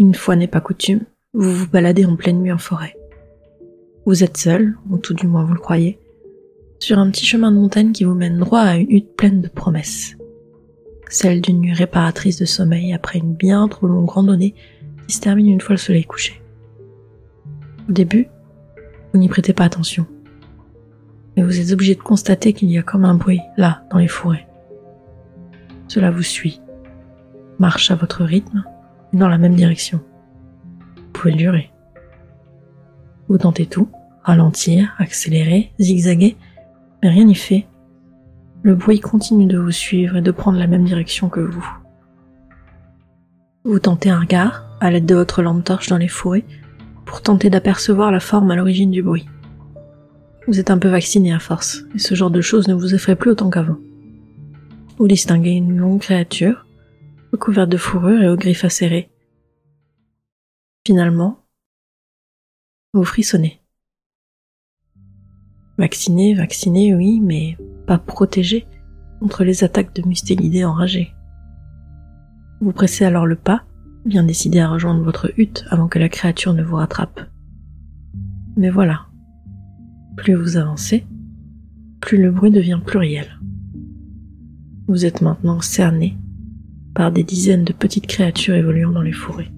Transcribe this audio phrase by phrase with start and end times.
[0.00, 1.00] Une fois n'est pas coutume,
[1.34, 2.96] vous vous baladez en pleine nuit en forêt.
[4.06, 5.98] Vous êtes seul, ou tout du moins vous le croyez,
[6.78, 9.48] sur un petit chemin de montagne qui vous mène droit à une hutte pleine de
[9.48, 10.16] promesses.
[11.08, 14.54] Celle d'une nuit réparatrice de sommeil après une bien trop longue randonnée
[15.08, 16.40] qui se termine une fois le soleil couché.
[17.88, 18.28] Au début,
[19.12, 20.06] vous n'y prêtez pas attention.
[21.36, 24.06] Mais vous êtes obligé de constater qu'il y a comme un bruit là, dans les
[24.06, 24.46] forêts.
[25.88, 26.60] Cela vous suit,
[27.58, 28.62] marche à votre rythme,
[29.12, 30.00] dans la même direction.
[30.96, 31.70] Vous pouvez durer.
[33.28, 33.88] Vous tentez tout,
[34.22, 36.36] ralentir, accélérer, zigzaguer,
[37.02, 37.66] mais rien n'y fait.
[38.62, 41.66] Le bruit continue de vous suivre et de prendre la même direction que vous.
[43.64, 46.44] Vous tentez un regard, à l'aide de votre lampe torche dans les fourrés,
[47.04, 49.26] pour tenter d'apercevoir la forme à l'origine du bruit.
[50.46, 53.16] Vous êtes un peu vacciné à force, et ce genre de choses ne vous effraie
[53.16, 53.76] plus autant qu'avant.
[54.98, 56.66] Vous distinguez une longue créature,
[57.32, 59.10] recouverte de fourrure et aux griffes acérées.
[60.86, 61.44] Finalement,
[62.94, 63.60] vous frissonnez.
[65.76, 68.66] Vacciné, vacciné, oui, mais pas protégé
[69.20, 71.12] contre les attaques de mustélidés enragés.
[72.60, 73.64] Vous pressez alors le pas,
[74.04, 77.20] bien décidé à rejoindre votre hutte avant que la créature ne vous rattrape.
[78.56, 79.06] Mais voilà,
[80.16, 81.06] plus vous avancez,
[82.00, 83.38] plus le bruit devient pluriel.
[84.88, 86.16] Vous êtes maintenant cerné
[86.94, 89.50] par des dizaines de petites créatures évoluant dans les fourrés.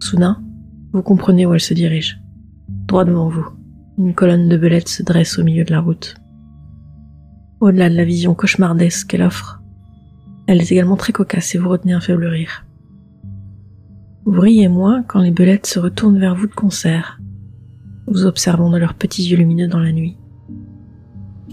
[0.00, 0.42] Soudain,
[0.92, 2.16] vous comprenez où elles se dirigent.
[2.86, 3.46] Droit devant vous,
[3.98, 6.16] une colonne de belettes se dresse au milieu de la route.
[7.60, 9.62] Au-delà de la vision cauchemardesque qu'elle offre,
[10.46, 12.64] elle est également très cocasse et vous retenez un faible rire.
[14.24, 17.20] Vous riez moins quand les belettes se retournent vers vous de concert,
[18.06, 20.16] vous observant de leurs petits yeux lumineux dans la nuit.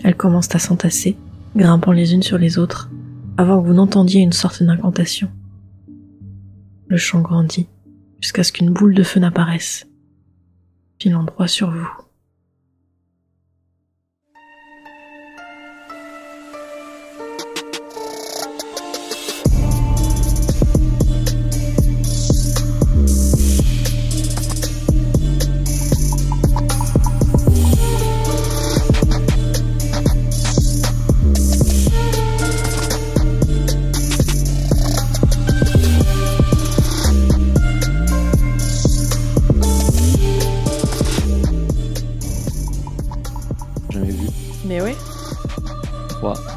[0.03, 1.17] Elles commencent à s'entasser,
[1.55, 2.89] grimpant les unes sur les autres,
[3.37, 5.29] avant que vous n'entendiez une sorte d'incantation.
[6.87, 7.67] Le chant grandit
[8.19, 9.87] jusqu'à ce qu'une boule de feu n'apparaisse,
[10.99, 12.06] filant droit sur vous.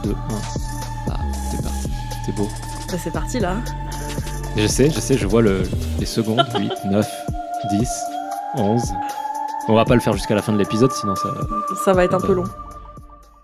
[0.04, 0.14] 2, 1.
[1.10, 1.88] Ah, c'est parti.
[2.26, 2.48] C'est beau.
[2.90, 3.56] Bah, c'est parti là.
[4.56, 5.62] Je sais, je sais, je vois le,
[5.98, 6.44] les secondes.
[6.58, 7.06] 8, 9,
[7.70, 7.88] 10,
[8.56, 8.82] 11.
[9.68, 11.28] On va pas le faire jusqu'à la fin de l'épisode, sinon ça.
[11.84, 12.44] Ça va être un peu long.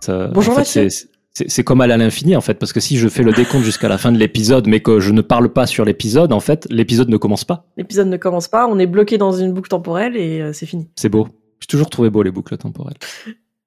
[0.01, 1.09] ça Bonjour, en fait, Mathieu.
[1.47, 3.89] c'est comme aller à l'infini en fait, parce que si je fais le décompte jusqu'à
[3.89, 7.09] la fin de l'épisode, mais que je ne parle pas sur l'épisode, en fait, l'épisode
[7.09, 7.67] ne commence pas.
[7.77, 10.89] L'épisode ne commence pas, on est bloqué dans une boucle temporelle et euh, c'est fini.
[10.97, 11.29] C'est beau.
[11.61, 12.97] J'ai toujours trouvé beau les boucles temporelles.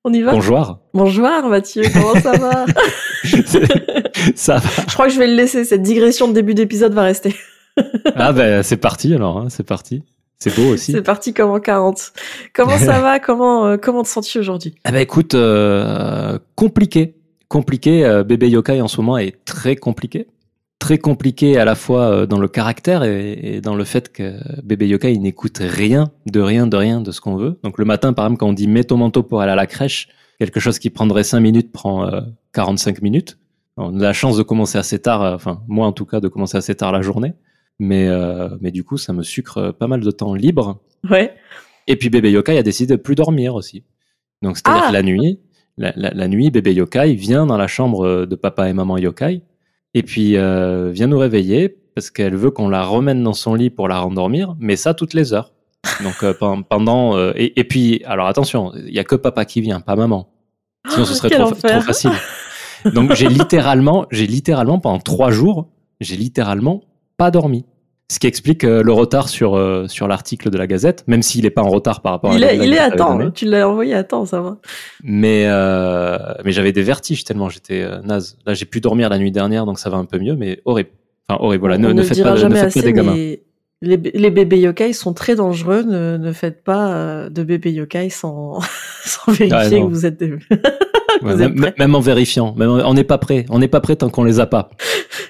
[0.06, 0.32] On y va?
[0.32, 0.80] Bonjour.
[0.94, 2.66] Bonjour Mathieu, comment ça va?
[4.36, 4.70] Ça va.
[4.88, 7.36] Je crois que je vais le laisser, cette digression de début d'épisode va rester.
[8.16, 10.04] Ah ben c'est parti alors, hein, c'est parti.
[10.38, 10.94] C'est beau aussi.
[10.94, 12.14] C'est parti comme en 40.
[12.54, 13.20] Comment ça va?
[13.20, 14.76] Comment euh, comment te sens-tu aujourd'hui?
[14.88, 17.16] Eh ben écoute, euh, compliqué,
[17.50, 18.06] compliqué.
[18.06, 20.28] euh, bébé yokai en ce moment est très compliqué,
[20.90, 24.40] très compliqué à la fois euh, dans le caractère et, et dans le fait que
[24.64, 27.60] bébé yokai il n'écoute rien, de rien, de rien de ce qu'on veut.
[27.64, 29.68] Donc le matin, par exemple, quand on dit mets ton manteau pour aller à la
[29.68, 32.22] crèche, quelque chose qui prendrait 5 minutes prend euh,
[32.54, 33.38] 45 minutes.
[33.78, 36.28] On a la chance de commencer assez tard, euh, enfin moi en tout cas, de
[36.28, 37.34] commencer assez tard la journée.
[37.78, 40.82] Mais euh, mais du coup, ça me sucre pas mal de temps libre.
[41.08, 41.36] Ouais.
[41.86, 43.84] Et puis bébé yokai a décidé de plus dormir aussi.
[44.42, 45.40] Donc c'est-à-dire Ah que la nuit,
[45.78, 49.44] la, la- la nuit, bébé yokai vient dans la chambre de papa et maman yokai
[49.94, 53.70] et puis euh, vient nous réveiller parce qu'elle veut qu'on la remène dans son lit
[53.70, 55.54] pour la rendormir, mais ça toutes les heures.
[56.04, 59.46] Donc euh, pen- pendant euh, et, et puis alors attention, il y a que papa
[59.46, 60.30] qui vient, pas maman.
[60.88, 62.12] Sinon ce serait Quel trop, trop facile.
[62.94, 65.68] Donc j'ai littéralement, j'ai littéralement pendant trois jours,
[66.00, 66.82] j'ai littéralement
[67.18, 67.66] pas dormi.
[68.12, 71.46] Ce qui explique euh, le retard sur euh, sur l'article de la Gazette, même s'il
[71.46, 73.70] est pas en retard par rapport Il à la il est à temps, tu l'as
[73.70, 74.58] envoyé à temps, ça va.
[75.04, 78.38] Mais euh, mais j'avais des vertiges tellement j'étais euh, naze.
[78.48, 80.90] Là j'ai pu dormir la nuit dernière donc ça va un peu mieux, mais horrible.
[81.28, 81.62] Enfin horrible.
[81.62, 83.14] Voilà, ne, ne ne faites pas, ne faites pas assez, des gamins.
[83.14, 83.44] mais
[83.82, 85.84] les, les bébés yokai sont très dangereux.
[85.84, 88.60] Ne, ne faites pas euh, de bébés yokai sans,
[89.06, 90.38] sans vérifier Ah, que vous êtes des...
[91.22, 91.74] Ouais, vous êtes même, prêts.
[91.80, 93.46] même en vérifiant, même on n'est pas prêt.
[93.50, 94.70] On n'est pas prêt tant qu'on les a pas.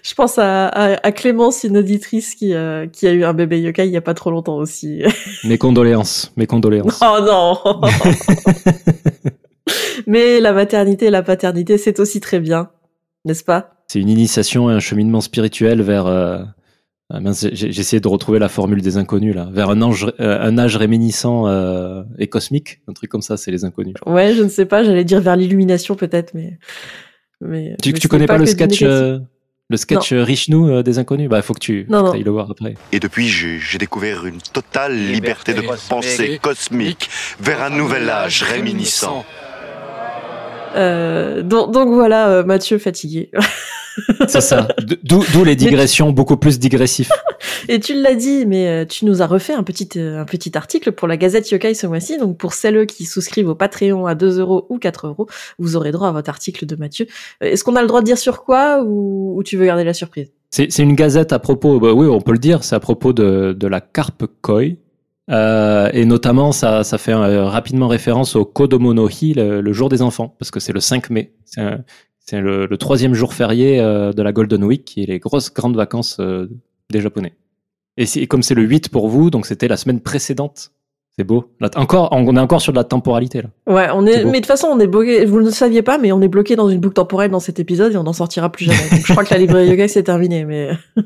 [0.04, 3.60] Je pense à, à, à Clémence, une auditrice qui, euh, qui a eu un bébé
[3.60, 5.02] yokai il y a pas trop longtemps aussi.
[5.46, 7.00] Mes condoléances, mes condoléances.
[7.02, 7.58] oh non
[10.08, 12.70] Mais la maternité et la paternité, c'est aussi très bien,
[13.26, 13.72] n'est-ce pas?
[13.88, 16.40] C'est une initiation et un cheminement spirituel vers euh,
[17.12, 20.40] Ah, j'ai j'ai essayé de retrouver la formule des inconnus là, vers un, ange, euh,
[20.42, 23.96] un âge réminiscent euh, et cosmique, un truc comme ça, c'est les inconnus.
[24.06, 24.12] je.
[24.12, 26.60] Ouais, je ne sais pas, j'allais dire vers l'illumination peut-être, mais.
[27.42, 29.18] mais Tu, mais tu connais pas, le sketch, euh,
[29.72, 31.30] le sketch euh, Richelieu euh, des inconnus?
[31.30, 32.12] Bah, faut que tu Non, non.
[32.12, 32.76] t'ailles le voir après.
[32.92, 37.10] Et depuis, j'ai découvert une totale liberté, de pensée cosmique
[37.40, 39.26] vers un nouvel âge réminiscent.
[40.76, 43.32] Euh, donc, donc voilà, euh, Mathieu fatigué.
[44.28, 44.68] C'est ça.
[45.04, 47.10] D'où les digressions beaucoup plus digressifs.
[47.68, 50.58] Et tu l'as dit, mais euh, tu nous as refait un petit, euh, un petit
[50.58, 52.18] article pour la Gazette Yokai ce mois-ci.
[52.18, 55.92] Donc pour celles qui souscrivent au Patreon à 2 euros ou 4 euros, vous aurez
[55.92, 57.08] droit à votre article de Mathieu.
[57.44, 59.84] Euh, Est-ce qu'on a le droit de dire sur quoi ou, ou tu veux garder
[59.84, 60.32] la surprise?
[60.52, 63.54] C'est une gazette à propos, bah oui, on peut le dire, c'est à propos de,
[63.58, 64.64] de la carpe koi.
[65.30, 69.74] Euh, et notamment, ça, ça fait euh, rapidement référence au Kodomo no Hi, le, le
[69.74, 71.34] jour des enfants, parce que c'est le 5 mai.
[71.58, 71.80] Un-
[72.30, 75.52] c'est le, le troisième jour férié euh, de la Golden Week, qui est les grosses
[75.52, 76.48] grandes vacances euh,
[76.92, 77.34] des Japonais.
[77.98, 80.72] Et, comme c'est le 8 pour vous, donc c'était la semaine précédente.
[81.18, 81.52] C'est beau.
[81.60, 83.50] Là, encore, on est encore sur de la temporalité là.
[83.68, 85.26] Ouais, on est, mais de toute façon, on est bloqué.
[85.26, 87.60] Vous ne le saviez pas, mais on est bloqué dans une boucle temporelle dans cet
[87.60, 88.90] épisode et on n'en sortira plus jamais.
[88.92, 90.70] Donc, je crois que la librairie yoga c'est terminé, mais.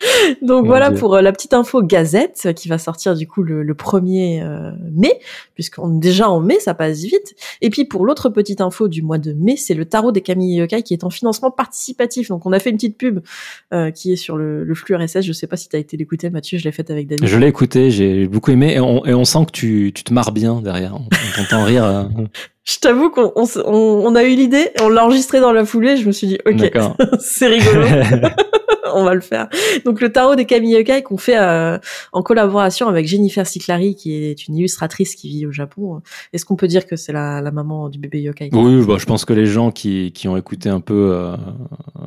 [0.42, 0.98] Donc Mon voilà Dieu.
[0.98, 4.42] pour euh, la petite info Gazette euh, qui va sortir du coup le, le 1er
[4.42, 5.18] euh, mai,
[5.54, 7.34] puisqu'on est déjà en mai, ça passe vite.
[7.62, 10.56] Et puis pour l'autre petite info du mois de mai, c'est le tarot des Camille
[10.56, 12.28] Yokai qui est en financement participatif.
[12.28, 13.20] Donc on a fait une petite pub
[13.72, 15.22] euh, qui est sur le, le flux RSS.
[15.22, 17.26] Je sais pas si tu as été l'écouter Mathieu, je l'ai faite avec David.
[17.26, 20.12] Je l'ai écouté, j'ai beaucoup aimé, et on, et on sent que tu, tu te
[20.12, 20.94] marres bien derrière.
[20.94, 21.84] On, on t'entend rire.
[21.84, 22.04] euh.
[22.68, 26.06] Je t'avoue qu'on on, on- a eu l'idée, on l'a enregistré dans la foulée, je
[26.06, 26.72] me suis dit ok,
[27.20, 27.86] c'est rigolo.
[28.94, 29.48] on va le faire.
[29.84, 31.76] Donc le tarot des Camille Yokai qu'on fait euh,
[32.12, 36.00] en collaboration avec Jennifer Ciclari, qui est une illustratrice qui vit au Japon.
[36.32, 39.04] Est-ce qu'on peut dire que c'est la, la maman du bébé Yokai Oui, bah, je
[39.04, 41.36] pense que les gens qui, qui ont écouté un peu, euh,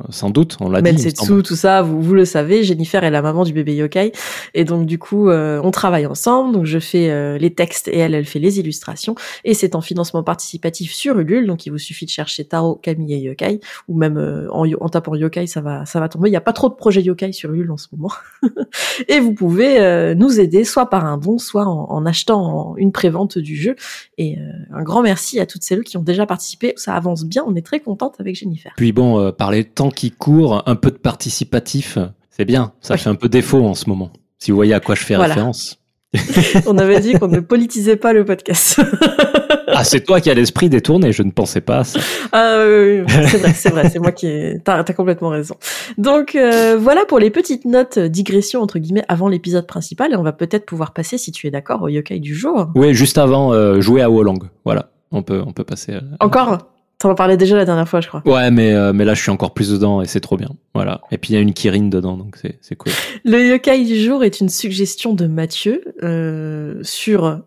[0.08, 0.90] sans doute, on l'a dit.
[0.90, 4.12] Melsetsu, tout ça, vous, vous le savez, Jennifer est la maman du bébé yokai.
[4.54, 6.52] Et donc, du coup, euh, on travaille ensemble.
[6.54, 9.14] Donc, je fais euh, les textes et elle, elle fait les illustrations.
[9.44, 10.49] Et c'est en financement participatif
[10.88, 11.46] sur Ulule.
[11.46, 13.60] Donc, il vous suffit de chercher Taro, Camille et Yokai.
[13.88, 16.28] Ou même euh, en, tapant Yokai, ça va, ça va tomber.
[16.28, 18.12] Il n'y a pas trop de projets Yokai sur Ulule en ce moment.
[19.08, 22.76] et vous pouvez euh, nous aider, soit par un don, soit en, en achetant en-
[22.76, 23.76] une prévente du jeu.
[24.18, 24.42] Et euh,
[24.74, 26.72] un grand merci à toutes celles qui ont déjà participé.
[26.76, 27.44] Ça avance bien.
[27.46, 28.72] On est très contente avec Jennifer.
[28.76, 31.98] Puis bon, par les temps qui courent, un peu de participatif,
[32.30, 32.72] c'est bien.
[32.80, 33.00] Ça Oui.
[33.00, 34.10] fait un peu défaut en ce moment.
[34.38, 35.34] Si vous voyez à quoi je fais Voilà.
[35.34, 35.78] référence.
[36.66, 38.80] On avait dit qu'on ne politisait pas le podcast.
[39.74, 42.00] Ah, c'est toi qui as l'esprit détourné, je ne pensais pas à ça.
[42.32, 43.24] ah oui, oui, oui.
[43.28, 44.58] c'est vrai, c'est vrai, c'est moi qui ai...
[44.64, 45.54] T'as as complètement raison.
[45.98, 50.22] Donc euh, voilà pour les petites notes digression entre guillemets avant l'épisode principal et on
[50.22, 52.68] va peut-être pouvoir passer, si tu es d'accord, au yokai du jour.
[52.74, 54.42] Oui, juste avant, euh, jouer à Wolong.
[54.64, 55.92] Voilà, on peut, on peut passer.
[55.94, 56.58] euh, Encore?
[56.98, 58.22] T'en en parlais déjà la dernière fois, je crois.
[58.26, 60.50] Ouais, mais, euh, mais là, je suis encore plus dedans et c'est trop bien.
[60.74, 61.00] Voilà.
[61.10, 62.92] Et puis, il y a une Kirin dedans, donc c'est c'est cool.
[63.24, 67.40] Le yokai du jour est une suggestion de Mathieu euh, sur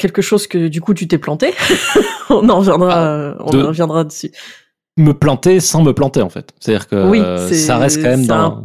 [0.00, 1.54] quelque chose que du coup tu t'es planté.
[2.30, 4.32] on en reviendra, Ah, euh, on de- en reviendra dessus.
[4.96, 6.50] Me planter sans me planter, en fait.
[6.58, 8.34] C'est-à-dire que Oui, euh, ça reste quand même dans.
[8.34, 8.64] un-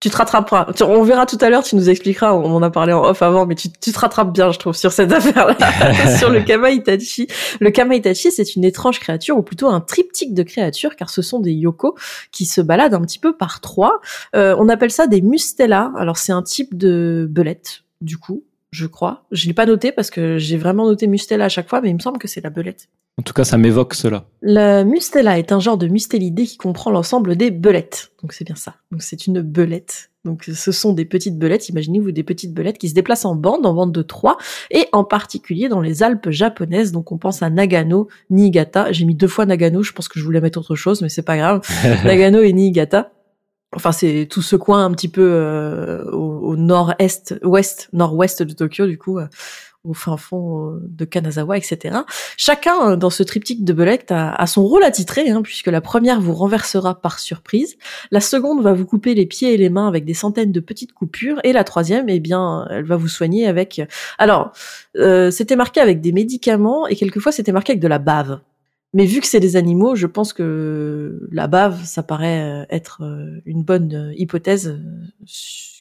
[0.00, 0.72] Tu te rattraperas.
[0.76, 3.22] Tu- On verra tout à l'heure, tu nous expliqueras, on en a parlé en off
[3.22, 5.56] avant, mais tu, tu te rattrapes bien, je trouve, sur cette affaire-là.
[6.18, 7.26] sur le Kama Itachi.
[7.60, 11.22] Le Kama Itachi, c'est une étrange créature, ou plutôt un triptyque de créatures, car ce
[11.22, 11.94] sont des yoko
[12.32, 14.00] qui se baladent un petit peu par trois.
[14.36, 15.90] Euh, on appelle ça des mustela.
[15.96, 18.42] Alors, c'est un type de belette, du coup,
[18.74, 19.24] je crois.
[19.30, 21.94] Je l'ai pas noté parce que j'ai vraiment noté mustela à chaque fois, mais il
[21.94, 22.88] me semble que c'est la belette.
[23.18, 24.24] En tout cas, ça m'évoque cela.
[24.42, 28.10] La mustela est un genre de mustélidé qui comprend l'ensemble des belettes.
[28.20, 28.74] Donc c'est bien ça.
[28.90, 30.10] Donc c'est une belette.
[30.24, 33.66] Donc ce sont des petites belettes, imaginez-vous des petites belettes qui se déplacent en bande,
[33.66, 34.38] en bande de trois,
[34.70, 36.92] et en particulier dans les Alpes japonaises.
[36.92, 38.90] Donc on pense à Nagano, Niigata.
[38.90, 41.22] J'ai mis deux fois Nagano, je pense que je voulais mettre autre chose, mais c'est
[41.22, 41.60] pas grave.
[42.04, 43.12] Nagano et Niigata.
[43.74, 48.52] Enfin, c'est tout ce coin un petit peu euh, au, au nord-est, ouest, nord-ouest de
[48.52, 49.26] Tokyo, du coup, euh,
[49.84, 51.98] au fin fond euh, de Kanazawa, etc.
[52.36, 55.80] Chacun euh, dans ce triptyque de belettes a, a son rôle attitré, hein, puisque la
[55.80, 57.76] première vous renversera par surprise,
[58.10, 60.92] la seconde va vous couper les pieds et les mains avec des centaines de petites
[60.92, 63.82] coupures, et la troisième, eh bien, elle va vous soigner avec.
[64.18, 64.52] Alors,
[64.96, 68.40] euh, c'était marqué avec des médicaments, et quelquefois c'était marqué avec de la bave.
[68.94, 73.02] Mais vu que c'est des animaux, je pense que la bave, ça paraît euh, être
[73.02, 74.78] euh, une bonne euh, hypothèse,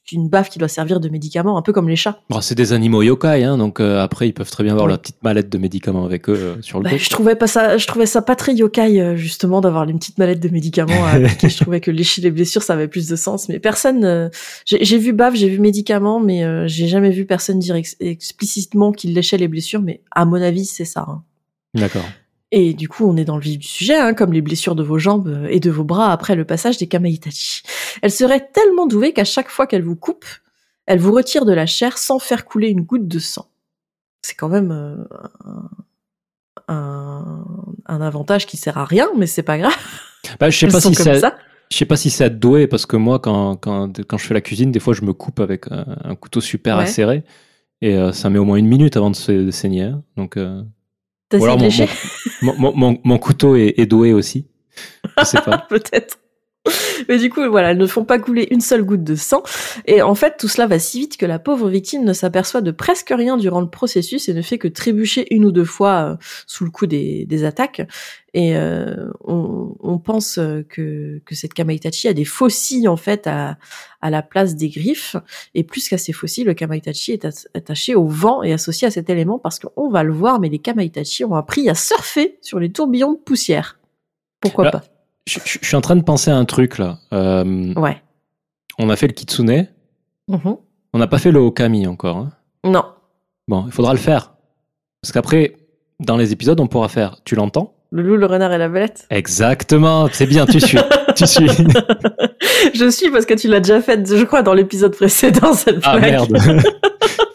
[0.05, 2.20] qu'une bave qui doit servir de médicament, un peu comme les chats.
[2.29, 5.00] Bon, c'est des animaux yokai, hein, donc euh, après, ils peuvent très bien avoir leur
[5.00, 6.98] petite mallette de médicaments avec eux euh, sur le Bah, dos.
[6.98, 10.17] je trouvais pas ça, je trouvais ça pas très yokai euh, justement d'avoir une petite
[10.17, 13.48] mallette de médicaments à je trouvais que lécher les blessures ça avait plus de sens.
[13.48, 14.29] Mais personne,
[14.65, 19.13] j'ai vu bave, j'ai vu médicaments, mais j'ai jamais vu personne dire ex- explicitement qu'il
[19.13, 19.82] léchait les blessures.
[19.82, 21.05] Mais à mon avis c'est ça.
[21.08, 21.24] hein.
[21.75, 22.05] D'accord.
[22.55, 24.83] Et du coup, on est dans le vif du sujet, hein, comme les blessures de
[24.83, 27.63] vos jambes et de vos bras après le passage des Kamaitachi.
[28.03, 30.25] Elle serait tellement douée qu'à chaque fois qu'elle vous coupe,
[30.86, 33.48] elle vous retire de la chair sans faire couler une goutte de sang.
[34.22, 35.03] C'est quand même euh,
[36.67, 37.43] un,
[37.88, 39.75] un, avantage qui sert à rien, mais c'est pas grave.
[40.39, 41.36] Bah, je sais pas si ça.
[41.72, 44.36] Je sais pas si c'est à doué parce que moi, quand, quand, quand je fais
[44.36, 47.24] la cuisine, des fois, je me coupe avec un, couteau super acéré
[47.81, 49.86] et euh, ça met au moins une minute avant de, se, saigner.
[49.86, 50.03] Hein.
[50.15, 50.62] Donc, euh,
[51.34, 54.48] ou alors mon, mon, mon, mon, couteau est, est doué aussi.
[55.18, 55.58] Je sais pas.
[55.70, 56.20] Peut-être.
[57.10, 59.43] Mais du coup, voilà, elles ne font pas couler une seule goutte de sang.
[59.86, 62.72] Et en fait, tout cela va si vite que la pauvre victime ne s'aperçoit de
[62.72, 66.15] presque rien durant le processus et ne fait que trébucher une ou deux fois euh,
[66.48, 67.81] sous le coup des, des attaques.
[68.33, 73.57] Et euh, on, on, pense que, que cette Kamaitachi a des fossiles en fait à,
[74.01, 75.15] à la place des griffes.
[75.53, 79.10] Et plus qu'à ces fossiles, le Kamaitachi est attaché au vent et associé à cet
[79.10, 82.72] élément parce qu'on va le voir, mais les Kamaitachi ont appris à surfer sur les
[82.72, 83.79] tourbillons de poussière.
[84.41, 84.83] Pourquoi pas?
[85.25, 87.00] Je, suis en train de penser à un truc là.
[87.13, 88.01] Euh, ouais.
[88.80, 89.68] On a fait le kitsune.
[90.30, 90.58] Mm-hmm.
[90.94, 92.18] On n'a pas fait le okami encore.
[92.18, 92.32] Hein.
[92.63, 92.86] Non.
[93.48, 94.34] Bon, il faudra le faire.
[95.01, 95.56] Parce qu'après,
[96.00, 97.18] dans les épisodes, on pourra faire.
[97.25, 97.74] Tu l'entends?
[97.92, 100.08] Le loup, le renard et la belette Exactement.
[100.12, 100.80] C'est bien, tu suis.
[101.15, 101.48] tu suis.
[102.74, 106.00] je suis parce que tu l'as déjà fait, je crois, dans l'épisode précédent, cette Ah
[106.00, 106.36] merde.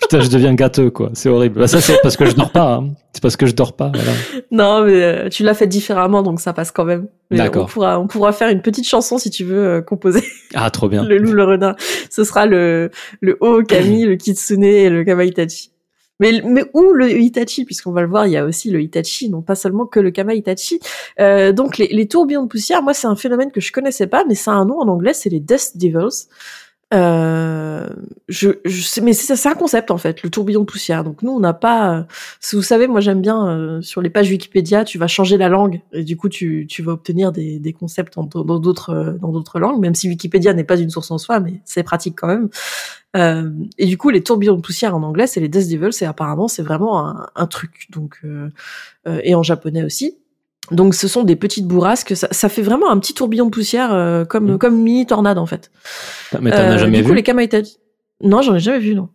[0.09, 1.11] Putain, je deviens gâteux, quoi.
[1.13, 1.61] C'est horrible.
[1.61, 2.77] Bah, ça, c'est parce que je dors pas.
[2.77, 2.95] Hein.
[3.13, 3.91] C'est parce que je dors pas.
[3.95, 4.13] Voilà.
[4.51, 7.09] Non, mais euh, tu l'as fait différemment, donc ça passe quand même.
[7.31, 7.65] D'accord.
[7.65, 10.25] On pourra, on pourra faire une petite chanson si tu veux euh, composer.
[10.55, 11.05] Ah, trop bien.
[11.05, 11.77] le loup, le renard.
[12.09, 15.73] Ce sera le le Okami, le Kitsune et le Kamaitachi.
[16.21, 19.31] Mais, mais où le Itachi, puisqu'on va le voir, il y a aussi le Itachi,
[19.31, 20.81] non pas seulement que le Kama Itachi.
[21.21, 24.25] Euh, donc les, les tourbillons de poussière, moi c'est un phénomène que je connaissais pas,
[24.27, 26.27] mais ça a un nom en anglais, c'est les Dust Devils.
[26.95, 27.87] Euh,
[28.29, 31.05] je, je mais c'est un concept en fait, le tourbillon de poussière.
[31.05, 31.99] Donc nous, on n'a pas.
[31.99, 32.03] Euh,
[32.41, 35.49] si vous savez, moi j'aime bien euh, sur les pages Wikipédia, tu vas changer la
[35.49, 39.59] langue et du coup tu, tu vas obtenir des, des concepts dans d'autres dans d'autres
[39.61, 42.49] langues, même si Wikipédia n'est pas une source en soi, mais c'est pratique quand même.
[43.17, 46.07] Euh, et du coup, les tourbillons de poussière en anglais, c'est les Death Devils, et
[46.07, 47.89] apparemment c'est vraiment un, un, truc.
[47.91, 48.23] Donc
[49.23, 50.19] et en japonais aussi.
[50.71, 53.93] Donc ce sont des petites bourrasques, ça, ça fait vraiment un petit tourbillon de poussière
[53.93, 54.59] euh, comme mmh.
[54.59, 55.71] comme mini tornade en fait.
[56.41, 57.79] Mais t'en as euh, jamais du vu coup, les Kamaitachi.
[58.23, 59.09] Non, j'en ai jamais vu non.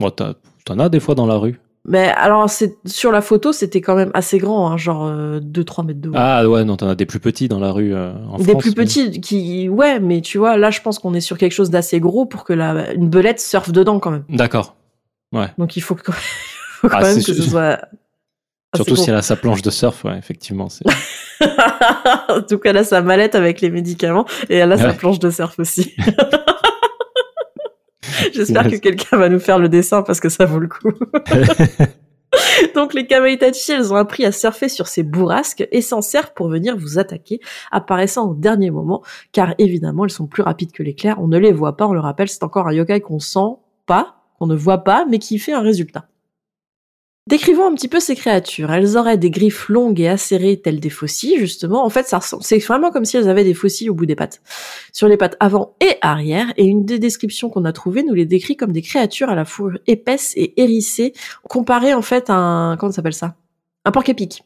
[0.00, 1.60] Bon, t'en as des fois dans la rue.
[1.88, 5.82] Mais alors c'est sur la photo, c'était quand même assez grand, hein, genre 2-3 euh,
[5.84, 6.14] mètres de haut.
[6.14, 8.74] Ah ouais, non, t'en as des plus petits dans la rue euh, en Des plus
[8.74, 11.98] petits qui, ouais, mais tu vois, là je pense qu'on est sur quelque chose d'assez
[11.98, 14.24] gros pour que la une belette surfe dedans quand même.
[14.28, 14.76] D'accord.
[15.32, 15.46] Ouais.
[15.56, 17.80] Donc il faut, que, faut quand ah, même que ce soit
[18.72, 20.68] ah, Surtout si elle a sa planche de surf, ouais, effectivement.
[22.28, 25.18] en tout cas, elle a sa mallette avec les médicaments et elle a sa planche
[25.18, 25.96] de surf aussi.
[28.32, 30.92] J'espère que quelqu'un va nous faire le dessin parce que ça vaut le coup.
[32.74, 36.48] Donc les Kamaitachi, elles ont appris à surfer sur ces bourrasques et s'en servent pour
[36.48, 41.16] venir vous attaquer, apparaissant au dernier moment, car évidemment elles sont plus rapides que l'éclair,
[41.20, 43.56] on ne les voit pas, on le rappelle, c'est encore un yokai qu'on sent
[43.86, 46.06] pas, qu'on ne voit pas, mais qui fait un résultat.
[47.28, 48.72] Décrivons un petit peu ces créatures.
[48.72, 51.84] Elles auraient des griffes longues et acérées telles des faucilles, justement.
[51.84, 54.40] En fait, ça c'est vraiment comme si elles avaient des faucilles au bout des pattes.
[54.94, 58.24] Sur les pattes avant et arrière, et une des descriptions qu'on a trouvées nous les
[58.24, 61.12] décrit comme des créatures à la fourrure épaisse et hérissée,
[61.50, 63.34] comparées en fait à un, comment s'appelle ça?
[63.84, 64.42] Un porc-épic.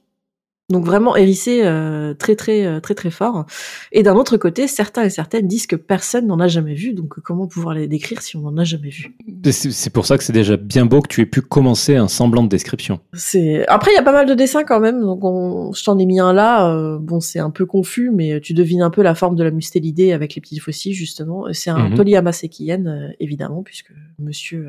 [0.72, 3.46] Donc vraiment hérissé euh, très très euh, très très fort.
[3.92, 6.94] Et d'un autre côté, certains et certaines disent que personne n'en a jamais vu.
[6.94, 9.14] Donc comment pouvoir les décrire si on n'en a jamais vu?
[9.50, 12.42] C'est pour ça que c'est déjà bien beau que tu aies pu commencer un semblant
[12.42, 13.00] de description.
[13.12, 15.00] C'est après il y a pas mal de dessins quand même.
[15.02, 15.72] Donc on...
[15.72, 16.72] je t'en ai mis un là.
[16.74, 19.50] Euh, bon c'est un peu confus, mais tu devines un peu la forme de la
[19.50, 21.46] mustélidée avec les petits fossiles justement.
[21.52, 23.14] C'est un mm -hmm.
[23.20, 24.66] évidemment puisque Monsieur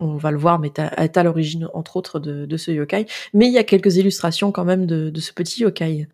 [0.00, 3.06] on va le voir, mais est à l'origine, entre autres, de, ce yokai.
[3.34, 6.08] Mais il y a quelques illustrations quand même de, de ce petit yokai.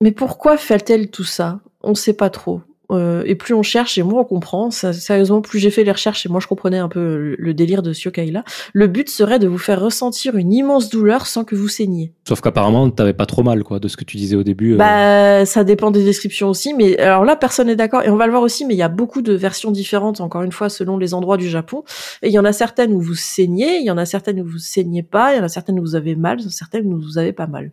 [0.00, 1.60] Mais pourquoi fait-elle tout ça?
[1.82, 2.60] On ne sait pas trop.
[2.90, 4.70] Euh, et plus on cherche, et moins on comprend.
[4.70, 7.92] sérieusement, plus j'ai fait les recherches, et moi je comprenais un peu le, délire de
[7.92, 8.44] ce yokai-là.
[8.72, 12.12] Le but serait de vous faire ressentir une immense douleur sans que vous saigniez.
[12.26, 14.74] Sauf qu'apparemment, t'avais pas trop mal, quoi, de ce que tu disais au début.
[14.74, 14.76] Euh.
[14.76, 18.26] Bah, ça dépend des descriptions aussi, mais alors là, personne n'est d'accord, et on va
[18.26, 20.98] le voir aussi, mais il y a beaucoup de versions différentes, encore une fois, selon
[20.98, 21.84] les endroits du Japon.
[22.22, 24.46] Et il y en a certaines où vous saignez, il y en a certaines où
[24.46, 27.18] vous saignez pas, il y en a certaines où vous avez mal, certaines où vous
[27.18, 27.70] avez pas mal.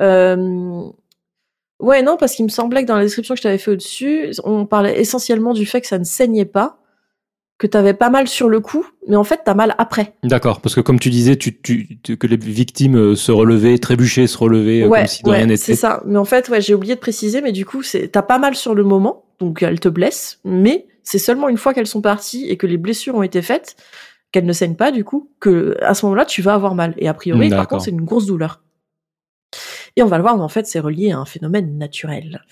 [0.00, 0.82] Euh,
[1.82, 4.30] Ouais, non, parce qu'il me semblait que dans la description que je t'avais fait au-dessus,
[4.44, 6.78] on parlait essentiellement du fait que ça ne saignait pas,
[7.58, 10.14] que t'avais pas mal sur le coup, mais en fait t'as mal après.
[10.22, 14.28] D'accord, parce que comme tu disais, tu, tu, que les victimes euh, se relevaient, trébuchaient,
[14.28, 15.56] se relevaient, euh, comme si de rien n'était.
[15.56, 16.02] C'est ça.
[16.06, 18.76] Mais en fait, ouais, j'ai oublié de préciser, mais du coup, t'as pas mal sur
[18.76, 22.56] le moment, donc elles te blessent, mais c'est seulement une fois qu'elles sont parties et
[22.56, 23.74] que les blessures ont été faites,
[24.30, 26.94] qu'elles ne saignent pas, du coup, que à ce moment-là, tu vas avoir mal.
[26.96, 28.60] Et a priori, par contre, c'est une grosse douleur.
[29.96, 32.42] Et on va le voir, mais en fait, c'est relié à un phénomène naturel.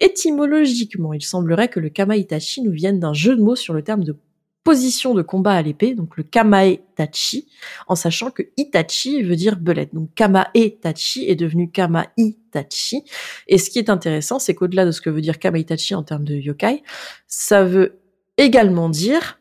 [0.00, 4.04] Étymologiquement, il semblerait que le Kama-Itachi nous vienne d'un jeu de mots sur le terme
[4.04, 4.16] de
[4.62, 7.48] position de combat à l'épée, donc le Kamae-Tachi,
[7.88, 9.94] en sachant que Itachi veut dire belette.
[9.94, 13.04] Donc Kamae-Tachi est devenu Kama-Itachi.
[13.48, 16.24] Et ce qui est intéressant, c'est qu'au-delà de ce que veut dire Kamae-Tachi en termes
[16.24, 16.82] de yokai,
[17.26, 18.00] ça veut
[18.36, 19.40] également dire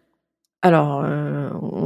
[0.61, 1.28] alors, euh,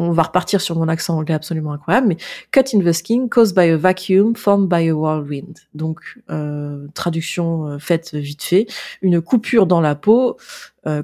[0.03, 2.17] on va repartir sur mon accent anglais absolument incroyable, mais
[2.51, 5.59] cut in the skin caused by a vacuum formed by a whirlwind.
[5.73, 8.67] Donc, euh, traduction euh, faite vite fait,
[9.01, 10.37] une coupure dans la peau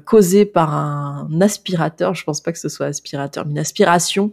[0.04, 2.14] causée par un aspirateur.
[2.14, 4.32] Je pense pas que ce soit aspirateur, mais une aspiration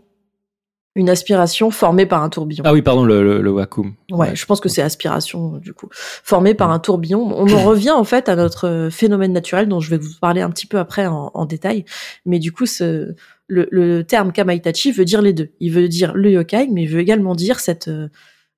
[0.97, 2.63] une aspiration formée par un tourbillon.
[2.65, 3.93] Ah oui, pardon, le, le, vacuum.
[4.11, 7.31] Ouais, je pense que c'est aspiration du coup, formée par un tourbillon.
[7.37, 10.49] On en revient en fait à notre phénomène naturel dont je vais vous parler un
[10.49, 11.85] petit peu après en, en détail.
[12.25, 13.13] Mais du coup, ce,
[13.45, 15.51] le, le, terme kamaitachi veut dire les deux.
[15.59, 18.09] Il veut dire le yokai, mais il veut également dire cette, euh,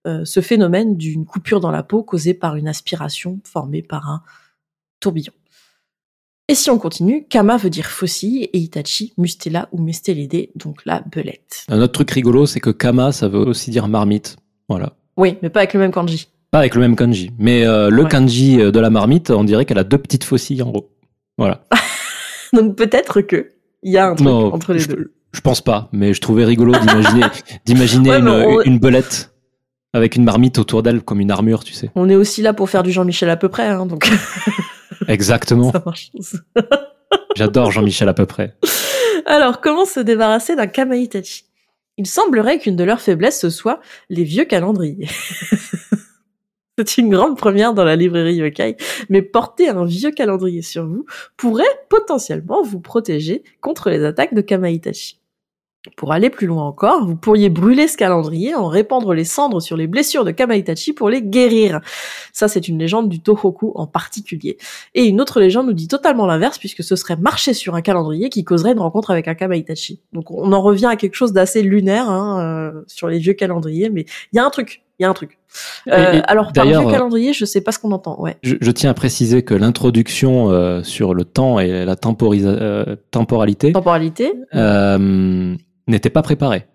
[0.08, 4.24] euh, ce phénomène d'une coupure dans la peau causée par une aspiration formée par un
[5.01, 5.34] tourbillon.
[6.50, 11.03] Et si on continue, Kama veut dire faucille et Itachi, mustela ou mustélédé, donc la
[11.12, 11.63] belette.
[11.70, 14.36] Un autre truc rigolo, c'est que Kama, ça veut aussi dire marmite.
[14.68, 14.94] Voilà.
[15.15, 16.27] Oui, mais pas avec le même kanji.
[16.50, 17.29] Pas avec le même kanji.
[17.38, 20.63] Mais euh, le kanji euh, de la marmite, on dirait qu'elle a deux petites faucilles
[20.63, 20.89] en haut.
[21.38, 21.65] Voilà.
[22.53, 23.51] donc peut-être que
[23.84, 25.13] il y a un truc entre les deux.
[25.34, 27.25] Je pense pas, mais je trouvais rigolo d'imaginer
[27.65, 29.36] d'imaginer une, une, belette
[29.94, 31.91] avec une marmite autour d'elle comme une armure, tu sais.
[31.94, 34.12] On est aussi là pour faire du Jean-Michel à peu près, hein, donc.
[35.10, 35.74] Exactement.
[37.36, 38.56] J'adore Jean-Michel à peu près.
[39.25, 41.44] Alors, comment se débarrasser d'un Kamaitachi?
[41.98, 45.10] Il semblerait qu'une de leurs faiblesses ce soit les vieux calendriers.
[46.78, 48.78] C'est une grande première dans la librairie Yokai,
[49.10, 54.39] mais porter un vieux calendrier sur vous pourrait potentiellement vous protéger contre les attaques de
[54.39, 55.19] Kamaitachi.
[55.96, 59.77] Pour aller plus loin encore, vous pourriez brûler ce calendrier en répandre les cendres sur
[59.77, 61.81] les blessures de Kamaitachi pour les guérir.
[62.34, 64.58] Ça, c'est une légende du Tohoku en particulier.
[64.96, 68.29] Et une autre légende nous dit totalement l'inverse puisque ce serait marcher sur un calendrier
[68.29, 70.01] qui causerait une rencontre avec un Kamaitachi.
[70.13, 73.89] Donc on en revient à quelque chose d'assez lunaire hein, euh, sur les vieux calendriers,
[73.89, 75.38] mais il y a un truc, il y a un truc.
[75.88, 78.19] Euh, alors par vieux calendrier, je sais pas ce qu'on entend.
[78.21, 78.38] Ouais.
[78.43, 83.71] Je, tiens à préciser que l'introduction euh, sur le temps et la temporalité.
[83.71, 84.34] Temporalité
[85.89, 86.67] n'était pas préparé.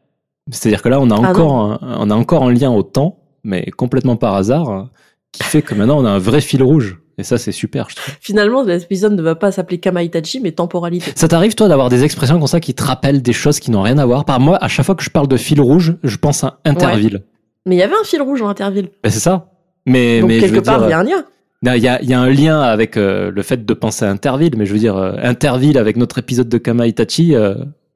[0.51, 3.71] C'est-à-dire que là, on a encore, un, on a encore un lien au temps, mais
[3.77, 4.89] complètement par hasard,
[5.33, 6.99] qui fait que maintenant on a un vrai fil rouge.
[7.17, 8.15] Et ça, c'est super, je trouve.
[8.21, 11.13] Finalement, l'épisode ne va pas s'appeler Kamaitachi, mais temporalité.
[11.15, 13.83] Ça t'arrive, toi, d'avoir des expressions comme ça qui te rappellent des choses qui n'ont
[13.83, 14.25] rien à voir?
[14.25, 17.23] Par moi, à chaque fois que je parle de fil rouge, je pense à Interville.
[17.67, 18.91] Mais il y avait un fil rouge en Interville.
[19.03, 19.53] Ben, c'est ça.
[19.87, 21.25] Mais, Donc, mais quelque part, il y a un lien.
[21.63, 24.55] Il y a, y a, un lien avec euh, le fait de penser à Interville,
[24.57, 27.55] mais je veux dire, euh, Interville avec notre épisode de Kamaitachi, euh,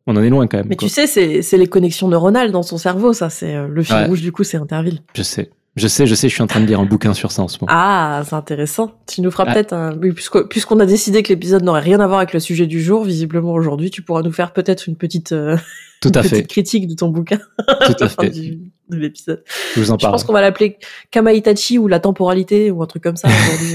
[0.08, 0.66] on en est loin quand même.
[0.68, 3.28] Mais tu sais, c'est les connexions neuronales dans son cerveau, ça.
[3.28, 5.00] C'est euh, le fil rouge du coup, c'est Interville.
[5.14, 5.50] Je sais.
[5.78, 7.48] Je sais, je sais, je suis en train de lire un bouquin sur ça en
[7.48, 7.72] ce moment.
[7.72, 8.92] Ah, c'est intéressant.
[9.06, 9.54] Tu nous feras ah.
[9.54, 9.98] peut-être un...
[10.48, 13.52] puisqu'on a décidé que l'épisode n'aurait rien à voir avec le sujet du jour, visiblement
[13.52, 15.56] aujourd'hui, tu pourras nous faire peut-être une petite, euh,
[16.00, 17.38] Tout à petite critique de ton bouquin.
[17.86, 18.30] Tout à fait.
[18.30, 19.42] de l'épisode.
[19.74, 20.12] Je vous en parle.
[20.12, 20.78] Je pense qu'on va l'appeler
[21.10, 23.28] Kamaitachi ou la temporalité ou un truc comme ça.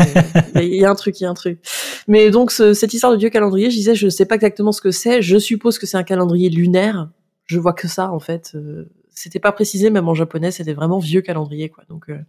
[0.56, 1.60] Il y a un truc, il y a un truc.
[2.08, 4.92] Mais donc, cette histoire de dieu calendrier, je disais, je sais pas exactement ce que
[4.92, 5.22] c'est.
[5.22, 7.10] Je suppose que c'est un calendrier lunaire.
[7.46, 8.52] Je vois que ça, en fait.
[8.56, 11.84] Euh, c'était pas précisé même en japonais, c'était vraiment vieux calendrier quoi.
[11.90, 12.20] Donc euh,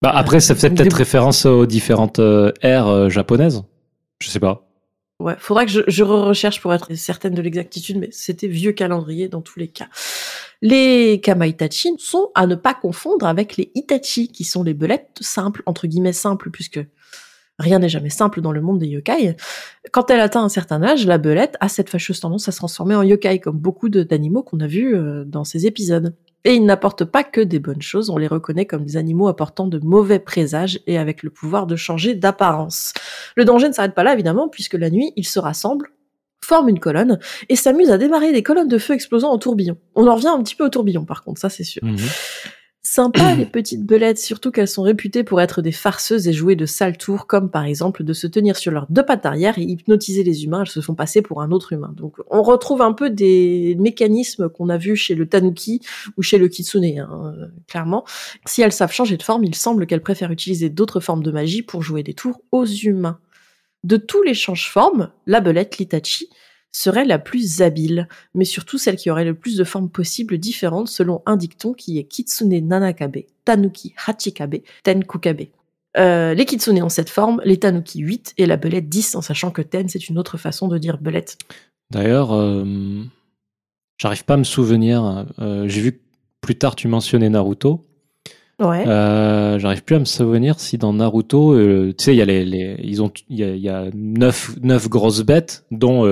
[0.00, 3.64] bah après, ça fait peut-être référence aux différentes euh, ères euh, japonaises.
[4.20, 4.68] Je sais pas.
[5.18, 9.28] Ouais, faudra que je, je recherche pour être certaine de l'exactitude, mais c'était vieux calendrier
[9.28, 9.88] dans tous les cas.
[10.62, 15.64] Les kamaitachi sont à ne pas confondre avec les itachi, qui sont les belettes simples,
[15.66, 16.80] entre guillemets simples, puisque
[17.58, 19.36] Rien n'est jamais simple dans le monde des yokai.
[19.92, 22.94] Quand elle atteint un certain âge, la belette a cette fâcheuse tendance à se transformer
[22.94, 26.14] en yokai, comme beaucoup d'animaux qu'on a vus euh, dans ces épisodes.
[26.44, 29.66] Et ils n'apportent pas que des bonnes choses, on les reconnaît comme des animaux apportant
[29.66, 32.92] de mauvais présages et avec le pouvoir de changer d'apparence.
[33.34, 35.90] Le danger ne s'arrête pas là, évidemment, puisque la nuit, ils se rassemblent,
[36.40, 37.18] forment une colonne
[37.48, 39.76] et s'amusent à démarrer des colonnes de feu explosant en tourbillon.
[39.96, 41.82] On en revient un petit peu au tourbillon, par contre, ça c'est sûr.
[41.84, 41.96] Mhm.
[42.90, 46.64] Sympa les petites belettes, surtout qu'elles sont réputées pour être des farceuses et jouer de
[46.64, 50.24] sales tours, comme par exemple de se tenir sur leurs deux pattes arrière et hypnotiser
[50.24, 51.92] les humains, elles se font passer pour un autre humain.
[51.94, 55.82] Donc on retrouve un peu des mécanismes qu'on a vus chez le tanuki
[56.16, 57.34] ou chez le kitsune, hein,
[57.66, 58.06] clairement.
[58.46, 61.60] Si elles savent changer de forme, il semble qu'elles préfèrent utiliser d'autres formes de magie
[61.60, 63.20] pour jouer des tours aux humains.
[63.84, 66.30] De tous les change-formes, la belette, l'itachi,
[66.72, 70.88] serait la plus habile, mais surtout celle qui aurait le plus de formes possibles différentes
[70.88, 75.46] selon un dicton qui est Kitsune Nanakabe, Tanuki Hachikabe, Tenkukabe.
[75.96, 79.50] Euh, les kitsune ont cette forme, les tanuki 8 et la belette 10, en sachant
[79.50, 81.38] que ten c'est une autre façon de dire belette.
[81.90, 83.02] D'ailleurs, euh,
[83.96, 86.00] j'arrive pas à me souvenir, euh, j'ai vu
[86.40, 87.84] plus tard tu mentionnais Naruto,
[88.60, 88.84] Ouais.
[88.88, 91.56] Euh, J'arrive plus à me souvenir si dans Naruto,
[91.92, 93.84] tu sais, il y a les, les, ils ont, il y a, il y a
[93.94, 96.04] neuf, neuf grosses bêtes, dont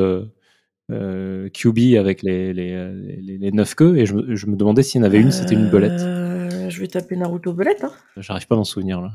[0.91, 4.57] euh, euh, Kyubi avec les, les, les, les neuf queues, et je, me- je me
[4.57, 6.01] demandais s'il y en avait une, c'était une belette.
[6.01, 7.85] Euh, je vais taper Naruto belette.
[7.85, 7.93] Hein.
[8.17, 9.13] J'arrive pas à m'en souvenir là.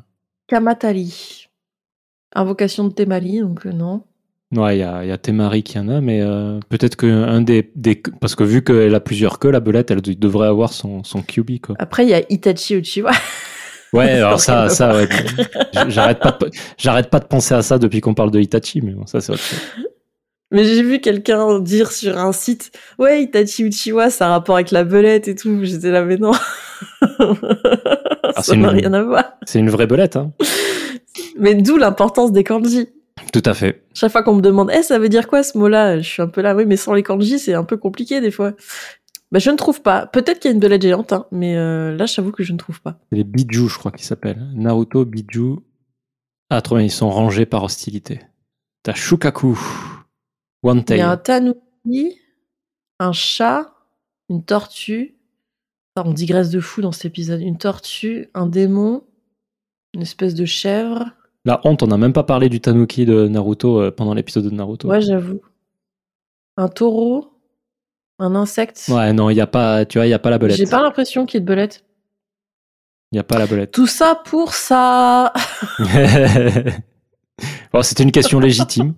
[0.47, 1.47] Kamatali.
[2.35, 4.03] Invocation de Temali, donc euh, non.
[4.55, 7.41] Ouais, il y a, y a Temari qui en a, mais euh, peut-être que un
[7.41, 10.73] des, des, parce que vu qu'elle a plusieurs queues, la belette, elle de- devrait avoir
[10.73, 11.75] son, son Kyubi quoi.
[11.79, 13.11] Après, il y a Itachi Uchiwa.
[13.93, 15.07] Ouais, alors Ça ça, ouais.
[15.87, 18.91] J'arrête pas, de- j'arrête pas de penser à ça depuis qu'on parle de Itachi, mais
[18.91, 19.59] bon, ça c'est autre chose.
[20.51, 24.71] Mais j'ai vu quelqu'un dire sur un site Ouais, Itachi Uchiwa, ça a rapport avec
[24.71, 25.59] la belette et tout.
[25.63, 26.33] J'étais là, mais non.
[27.01, 29.33] c'est ça n'a rien à voir.
[29.45, 30.33] C'est une vraie belette, hein.
[31.39, 32.89] Mais d'où l'importance des kanji.
[33.31, 33.83] Tout à fait.
[33.93, 35.99] Chaque fois qu'on me demande, eh, ça veut dire quoi ce mot-là?
[35.99, 38.31] Je suis un peu là, oui, mais sans les kanji, c'est un peu compliqué des
[38.31, 38.53] fois.
[39.31, 40.07] Bah, je ne trouve pas.
[40.07, 42.57] Peut-être qu'il y a une belette géante, hein, mais euh, là, j'avoue que je ne
[42.57, 42.99] trouve pas.
[43.09, 44.45] C'est les Biju, je crois qu'ils s'appellent.
[44.53, 45.59] Naruto, Biju.
[46.49, 48.19] Ah, trop bien, ils sont rangés par hostilité.
[48.83, 49.57] T'as Shukaku.
[50.63, 52.19] One Il y a un tanuki,
[52.99, 53.73] un chat,
[54.29, 55.15] une tortue.
[55.97, 57.41] On digresse de fou dans cet épisode.
[57.41, 59.03] Une tortue, un démon,
[59.93, 61.11] une espèce de chèvre.
[61.43, 64.51] La honte, on n'a même pas parlé du Tanuki de Naruto euh, pendant l'épisode de
[64.51, 64.87] Naruto.
[64.87, 65.41] Ouais, j'avoue.
[66.55, 67.33] Un taureau,
[68.19, 68.85] un insecte.
[68.89, 70.57] Ouais, non, il y a pas, tu vois, il y a pas la belette.
[70.57, 71.83] J'ai pas l'impression qu'il y ait de belette.
[73.11, 73.71] Il y a pas la belette.
[73.71, 75.33] Tout ça pour ça.
[77.73, 78.93] bon, c'était une question légitime.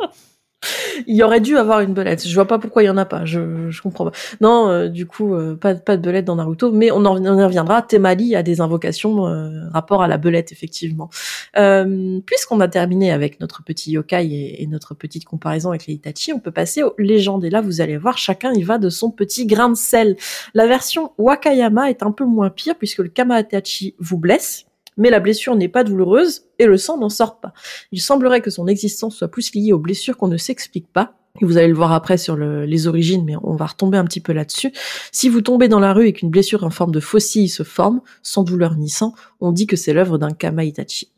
[1.08, 2.28] Il aurait dû avoir une belette.
[2.28, 3.26] Je vois pas pourquoi il y en a pas.
[3.26, 4.12] Je, je comprends pas.
[4.42, 7.44] Non, euh, du coup, euh, pas, pas de belette dans Naruto, mais on en, y
[7.44, 7.82] reviendra.
[7.82, 11.10] Temali a des invocations euh, rapport à la belette, effectivement.
[11.58, 16.34] Euh, Puisqu'on a terminé avec notre petit yokai et, notre petite comparaison avec les Itachi,
[16.34, 17.46] on peut passer aux légendes.
[17.46, 20.16] Et là, vous allez voir, chacun y va de son petit grain de sel.
[20.54, 24.66] La version Wakayama est un peu moins pire puisque le Kamatachi vous blesse.
[24.98, 27.54] Mais la blessure n'est pas douloureuse et le sang n'en sort pas.
[27.92, 31.16] Il semblerait que son existence soit plus liée aux blessures qu'on ne s'explique pas.
[31.42, 34.20] Vous allez le voir après sur le- les origines, mais on va retomber un petit
[34.22, 34.72] peu là-dessus.
[35.12, 38.02] Si vous tombez dans la rue et qu'une blessure en forme de faucille se forme,
[38.22, 41.12] sans douleur ni sang, on dit que c'est l'œuvre d'un Kama Itachi.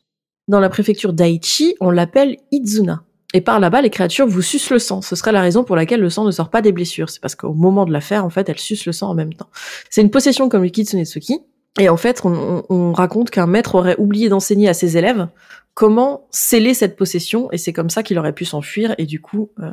[0.48, 3.04] Dans la préfecture d'Aichi, on l'appelle Izuna.
[3.34, 5.02] Et par là-bas, les créatures vous sucent le sang.
[5.02, 7.10] Ce serait la raison pour laquelle le sang ne sort pas des blessures.
[7.10, 9.34] C'est parce qu'au moment de la faire, en fait, elles sucent le sang en même
[9.34, 9.50] temps.
[9.90, 11.40] C'est une possession comme le Kitsunetsuki.
[11.80, 15.28] Et en fait, on, on- on raconte qu'un maître aurait oublié d'enseigner à ses élèves
[15.74, 19.50] comment sceller cette possession, et c'est comme ça qu'il aurait pu s'enfuir et du coup
[19.60, 19.70] euh,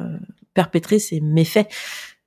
[0.53, 1.69] perpétrer ses méfaits,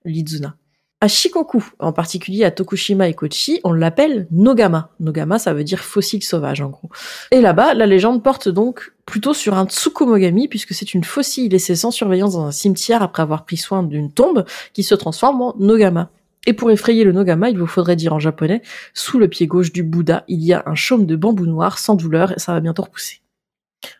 [0.05, 0.55] l'Izuna.
[1.01, 4.91] À Shikoku, en particulier à Tokushima et Kochi, on l'appelle Nogama.
[5.01, 6.89] Nogama, ça veut dire fossile sauvage, en gros.
[7.31, 11.75] Et là-bas, la légende porte donc plutôt sur un Tsukumogami, puisque c'est une faucille laissée
[11.75, 15.53] sans surveillance dans un cimetière après avoir pris soin d'une tombe, qui se transforme en
[15.59, 16.09] Nogama.
[16.45, 18.61] Et pour effrayer le Nogama, il vous faudrait dire en japonais,
[18.93, 21.95] sous le pied gauche du Bouddha, il y a un chaume de bambou noir sans
[21.95, 23.21] douleur, et ça va bientôt repousser.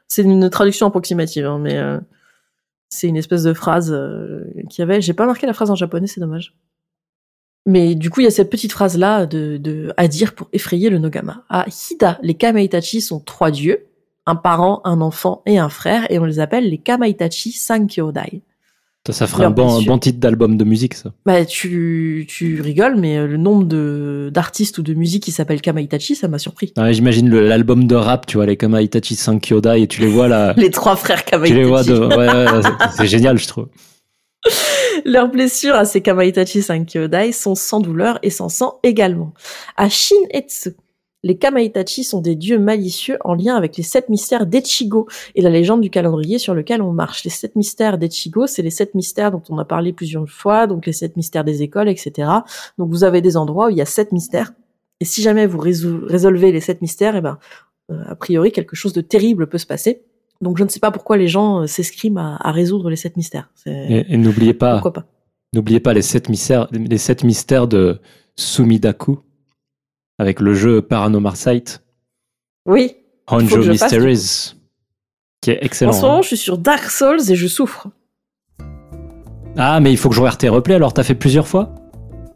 [0.08, 2.00] C'est une traduction approximative, hein, mais euh,
[2.90, 5.02] c'est une espèce de phrase euh, qui avait.
[5.02, 6.56] J'ai pas marqué la phrase en japonais, c'est dommage.
[7.66, 10.92] Mais du coup, il y a cette petite phrase-là de, de, à dire pour effrayer
[10.92, 11.44] le Nogama.
[11.50, 13.88] À Hida, les Kamaitachi sont trois dieux,
[14.28, 18.44] un parent, un enfant et un frère, et on les appelle les Kamaitachi Sankyodai.
[19.08, 21.12] Ça, ça ferait un bon, un bon titre d'album de musique, ça.
[21.28, 25.62] Bah, tu, tu rigoles, mais euh, le nombre de d'artistes ou de musique qui s'appellent
[25.62, 26.74] Kamaitachi, ça m'a surpris.
[26.76, 30.08] Ouais, J'imagine le- l'album de rap, tu vois, les Kama Itachi Sankyodai, et tu les
[30.08, 30.54] vois là.
[30.58, 31.60] Les trois frères tu Kamaitachi.
[31.60, 31.94] les vois de.
[32.00, 33.68] Ouais, ouais, ouais, c'est- c'est génial, je trouve.
[35.06, 39.34] Leurs blessures à ces Kamaitachi Sankyodai sont sans douleur et sans sang également.
[39.78, 40.72] À Shin-Etsu,
[41.26, 45.50] les Kamaitachi sont des dieux malicieux en lien avec les sept mystères d'Echigo et la
[45.50, 47.24] légende du calendrier sur lequel on marche.
[47.24, 50.86] Les sept mystères d'Echigo, c'est les sept mystères dont on a parlé plusieurs fois, donc
[50.86, 52.30] les sept mystères des écoles, etc.
[52.78, 54.54] Donc vous avez des endroits où il y a sept mystères.
[55.02, 57.40] Et si jamais vous résol- résolvez les sept mystères, eh ben,
[57.92, 60.04] euh, a priori, quelque chose de terrible peut se passer.
[60.42, 63.18] Donc je ne sais pas pourquoi les gens euh, s'escriment à, à résoudre les sept
[63.18, 63.50] mystères.
[63.66, 65.06] Et, et n'oubliez pas, Pourquoi pas
[65.54, 68.00] n'oubliez pas les sept mystères, les sept mystères de
[68.36, 69.20] Sumidaku,
[70.20, 71.84] avec le jeu Paranormal Sight,
[72.66, 72.96] Oui.
[73.28, 74.56] Honjo Mysteries,
[75.42, 75.92] qui est excellent.
[75.92, 76.22] En ce moment, hein.
[76.22, 77.88] je suis sur Dark Souls et je souffre.
[79.58, 81.74] Ah, mais il faut que je regarde tes replays, alors t'as fait plusieurs fois?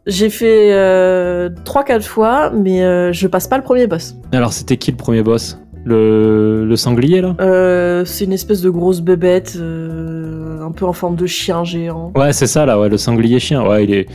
[0.08, 4.16] J'ai fait euh, 3-4 fois, mais euh, je passe pas le premier boss.
[4.32, 5.60] Alors c'était qui le premier boss?
[5.86, 7.36] Le, le sanglier là?
[7.40, 12.12] Euh, c'est une espèce de grosse bébête, euh, un peu en forme de chien géant.
[12.16, 13.66] Ouais, c'est ça là, ouais, le sanglier chien.
[13.68, 14.06] Ouais, il est.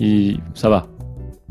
[0.00, 0.86] il- Ça va.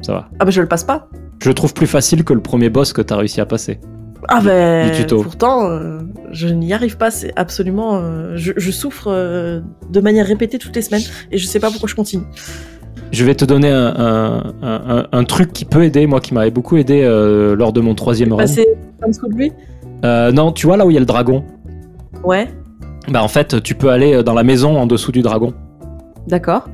[0.01, 0.29] Ça va.
[0.39, 1.07] Ah bah je le passe pas.
[1.41, 3.79] Je le trouve plus facile que le premier boss que t'as réussi à passer.
[4.27, 5.23] Ah ben tuto.
[5.23, 5.99] pourtant, euh,
[6.31, 7.09] je n'y arrive pas.
[7.11, 7.95] C'est absolument.
[7.97, 11.69] euh, je, je souffre euh, de manière répétée toutes les semaines et je sais pas
[11.71, 12.23] pourquoi je continue.
[13.11, 16.51] Je vais te donner un, un- un- un truc qui peut aider, moi qui m'avait
[16.51, 17.01] beaucoup aidé
[17.57, 18.37] lors de mon troisième run.
[18.39, 18.65] Passer
[19.03, 19.51] en dessous de lui
[20.03, 21.43] non, tu vois là où il y a le dragon
[22.23, 22.47] Ouais,
[23.09, 25.53] Bah en fait, tu peux aller dans la maison en dessous du dragon.
[26.27, 26.69] d'accord.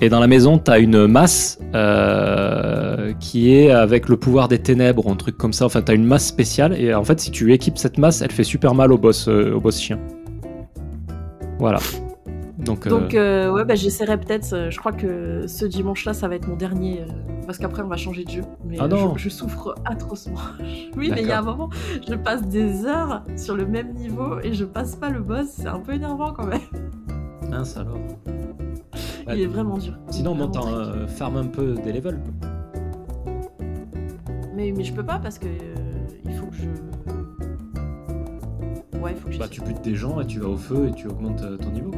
[0.00, 5.04] Et dans la maison, t'as une masse euh, qui est avec le pouvoir des ténèbres
[5.06, 5.66] ou un truc comme ça.
[5.66, 6.80] Enfin, t'as une masse spéciale.
[6.80, 9.54] Et en fait, si tu équipes cette masse, elle fait super mal au boss, euh,
[9.54, 9.98] au boss chien.
[11.58, 11.80] Voilà.
[12.58, 14.52] Donc, euh, Donc, euh, ouais, bah, j'essaierai peut-être.
[14.52, 17.00] euh, je crois que ce dimanche-là, ça va être mon dernier.
[17.00, 17.12] euh,
[17.46, 18.42] parce qu'après, on va changer de jeu.
[18.68, 19.14] Mais Ah non.
[19.16, 20.38] je, je souffre atrocement.
[20.96, 21.70] oui, mais il y a un moment,
[22.08, 25.46] je passe des heures sur le même niveau et je passe pas le boss.
[25.56, 26.60] C'est un peu énervant quand même.
[27.50, 27.98] mince alors.
[29.34, 29.94] Il est vraiment dur.
[30.10, 30.66] Sinon, vraiment monte dur.
[30.74, 32.18] euh, farm un peu des levels.
[34.54, 35.74] Mais, mais je peux pas parce que euh,
[36.24, 36.68] il faut que je.
[38.98, 39.38] Ouais, il faut que je.
[39.38, 41.70] Bah, tu butes des gens et tu vas au feu et tu augmentes euh, ton
[41.70, 41.90] niveau.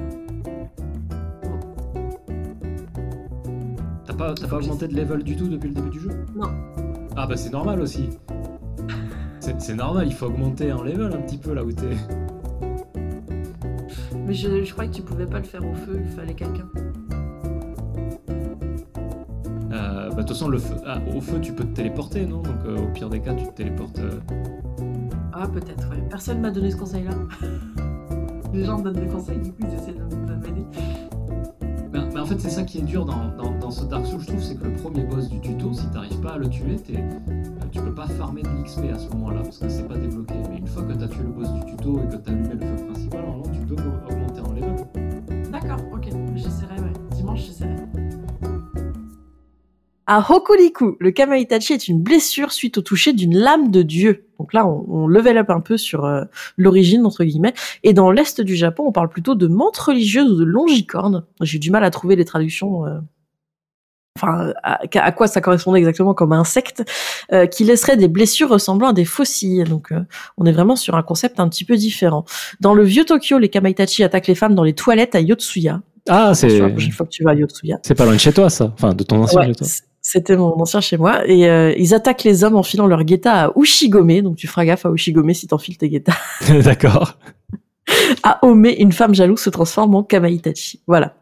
[4.05, 6.11] T'as pas, t'as pas augmenté de level du tout depuis le début du jeu?
[6.37, 6.51] Non.
[7.17, 8.11] Ah bah c'est normal aussi.
[9.59, 11.97] C'est normal, il faut augmenter en level un petit peu là où t'es.
[14.27, 16.69] Mais je, je croyais que tu pouvais pas le faire au feu, il fallait quelqu'un.
[20.31, 22.39] Toute façon, le feu, ah, au feu tu peux te téléporter, non?
[22.43, 23.99] Donc euh, au pire des cas, tu te téléportes.
[23.99, 24.21] euh,
[25.33, 26.03] Ah, peut-être, ouais.
[26.09, 27.13] Personne m'a donné ce conseil-là.
[28.53, 30.65] Les gens me donnent des conseils, du coup, ils essaient de, de m'aider.
[31.93, 34.21] Mais, mais en fait, c'est ça qui est dur dans, dans, dans ce Dark Souls,
[34.21, 36.77] je trouve, c'est que le premier boss du tuto, si t'arrives pas à le tuer,
[36.77, 37.31] t'es- euh,
[37.71, 40.35] tu peux pas farmer de l'XP à ce moment-là, parce que c'est pas débloqué.
[40.51, 42.61] Mais une fois que t'as tué le boss du tuto et que t'as allumé le
[42.61, 43.50] feu principal, normalement,
[50.13, 54.25] À Hokuriku, le Kamaitachi est une blessure suite au toucher d'une lame de dieu.
[54.41, 56.25] Donc là, on, on level up un peu sur euh,
[56.57, 57.55] l'origine, entre guillemets.
[57.85, 61.25] Et dans l'est du Japon, on parle plutôt de menthe religieuse ou de longicorne.
[61.43, 62.87] J'ai eu du mal à trouver les traductions.
[62.87, 62.99] euh,
[64.19, 66.83] Enfin, à, à quoi ça correspondait exactement comme insecte,
[67.33, 69.69] euh, qui laisserait des blessures ressemblant à des fossiles.
[69.69, 70.01] Donc, euh,
[70.37, 72.25] on est vraiment sur un concept un petit peu différent.
[72.59, 75.81] Dans le vieux Tokyo, les Kamaitachi attaquent les femmes dans les toilettes à Yotsuya.
[76.09, 76.59] Ah, c'est.
[76.59, 77.79] La prochaine fois que tu vas à Yotsuya.
[77.85, 78.73] C'est pas loin de chez toi, ça.
[78.75, 79.67] Enfin, de ton ancien Ouais, chez toi.
[80.11, 81.27] C'était mon ancien chez moi.
[81.29, 84.23] Et euh, ils attaquent les hommes en filant leur guetta à Ushigome.
[84.23, 86.17] Donc tu feras gaffe à Ushigome si t'enfiles tes guettas.
[86.65, 87.17] D'accord.
[88.25, 90.83] À Ome, une femme jalouse se transforme en Kamaitachi.
[90.89, 91.15] Voilà.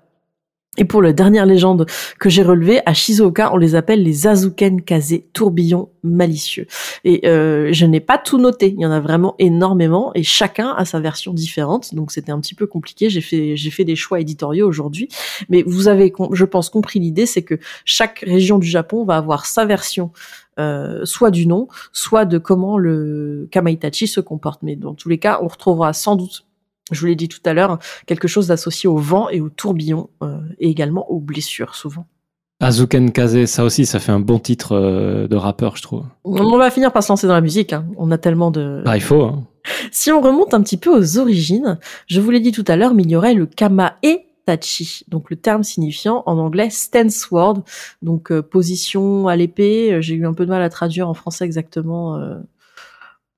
[0.78, 1.86] Et pour la dernière légende
[2.20, 6.66] que j'ai relevée, à Shizuoka, on les appelle les Azuken Kaze, tourbillons malicieux.
[7.04, 10.70] Et euh, je n'ai pas tout noté, il y en a vraiment énormément, et chacun
[10.76, 14.68] a sa version différente, donc c'était un petit peu compliqué, j'ai fait, des choix éditoriaux
[14.68, 15.08] aujourd'hui,
[15.48, 19.46] mais vous avez, je pense, compris l'idée, c'est que chaque région du Japon va avoir
[19.46, 20.12] sa version
[20.60, 24.62] euh, soit du nom, soit de comment le Kamaitachi se comporte.
[24.62, 26.47] Mais dans tous les cas, on retrouvera sans doute,
[26.90, 30.11] je vous l'ai dit tout à l'heure, quelque chose d'associé au vent et au tourbillon,
[30.22, 32.07] euh, et également aux blessures, souvent.
[32.61, 36.05] Azuken Kaze, ça aussi, ça fait un bon titre euh, de rappeur, je trouve.
[36.24, 37.87] On va finir par se lancer dans la musique, hein.
[37.96, 38.83] on a tellement de...
[38.85, 39.22] Ah, il faut.
[39.22, 39.46] Hein.
[39.92, 42.94] Si on remonte un petit peu aux origines, je vous l'ai dit tout à l'heure,
[42.94, 47.62] mais il y aurait le kamae-tachi, donc le terme signifiant en anglais stance word,
[48.01, 49.98] donc euh, position à l'épée.
[50.01, 52.18] J'ai eu un peu de mal à traduire en français exactement.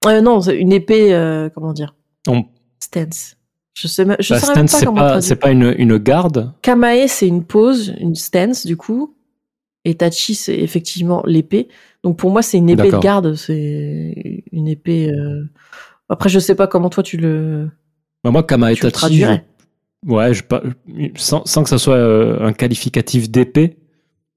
[0.06, 1.10] Non, une épée,
[1.52, 1.94] comment dire?
[2.28, 2.44] On-
[2.78, 3.36] Stance.
[3.80, 5.28] Je sais, même- je Bah, saurais même stance, pas c'est comment pas, traduire.
[5.28, 6.52] c'est pas une, une garde.
[6.60, 9.14] Kamae, c'est une pose, une stance du coup.
[9.86, 11.68] Et Tachi, c'est effectivement l'épée.
[12.04, 13.34] Donc pour moi, c'est une épée de garde.
[13.36, 15.10] C'est une épée.
[15.10, 15.44] euh,
[16.10, 17.70] Après, je sais pas comment toi tu le,
[18.22, 19.46] Bah, moi, tu le Kamaetachi, traduirais.
[20.06, 20.42] ouais, je,
[21.16, 23.78] sans, sans que ça soit euh, un qualificatif d'épée,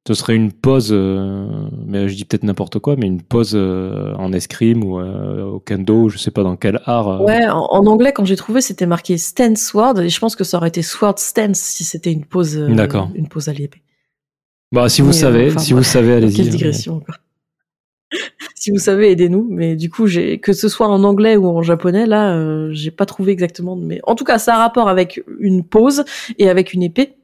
[0.05, 1.47] ce serait une pose, euh,
[1.85, 5.59] mais je dis peut-être n'importe quoi, mais une pose euh, en escrime ou euh, au
[5.59, 7.21] kendo, je sais pas dans quel art.
[7.21, 10.43] Ouais, en, en anglais, quand j'ai trouvé, c'était marqué stance sword, et je pense que
[10.43, 12.25] ça aurait été sword stance si c'était une
[12.75, 13.09] D'accord.
[13.15, 13.81] une pose à l'épée.
[14.73, 16.35] Bah, si vous Mais, savez, enfin, si vous savez, allez-y.
[16.35, 16.51] Quelle hein.
[16.51, 17.19] digression encore.
[18.55, 19.47] si vous savez, aidez-nous.
[19.49, 23.05] Mais du coup, j'ai que ce soit en anglais ou en japonais, là, j'ai pas
[23.05, 23.77] trouvé exactement.
[23.77, 26.03] Mais en tout cas, ça a rapport avec une pose
[26.39, 27.15] et avec une épée.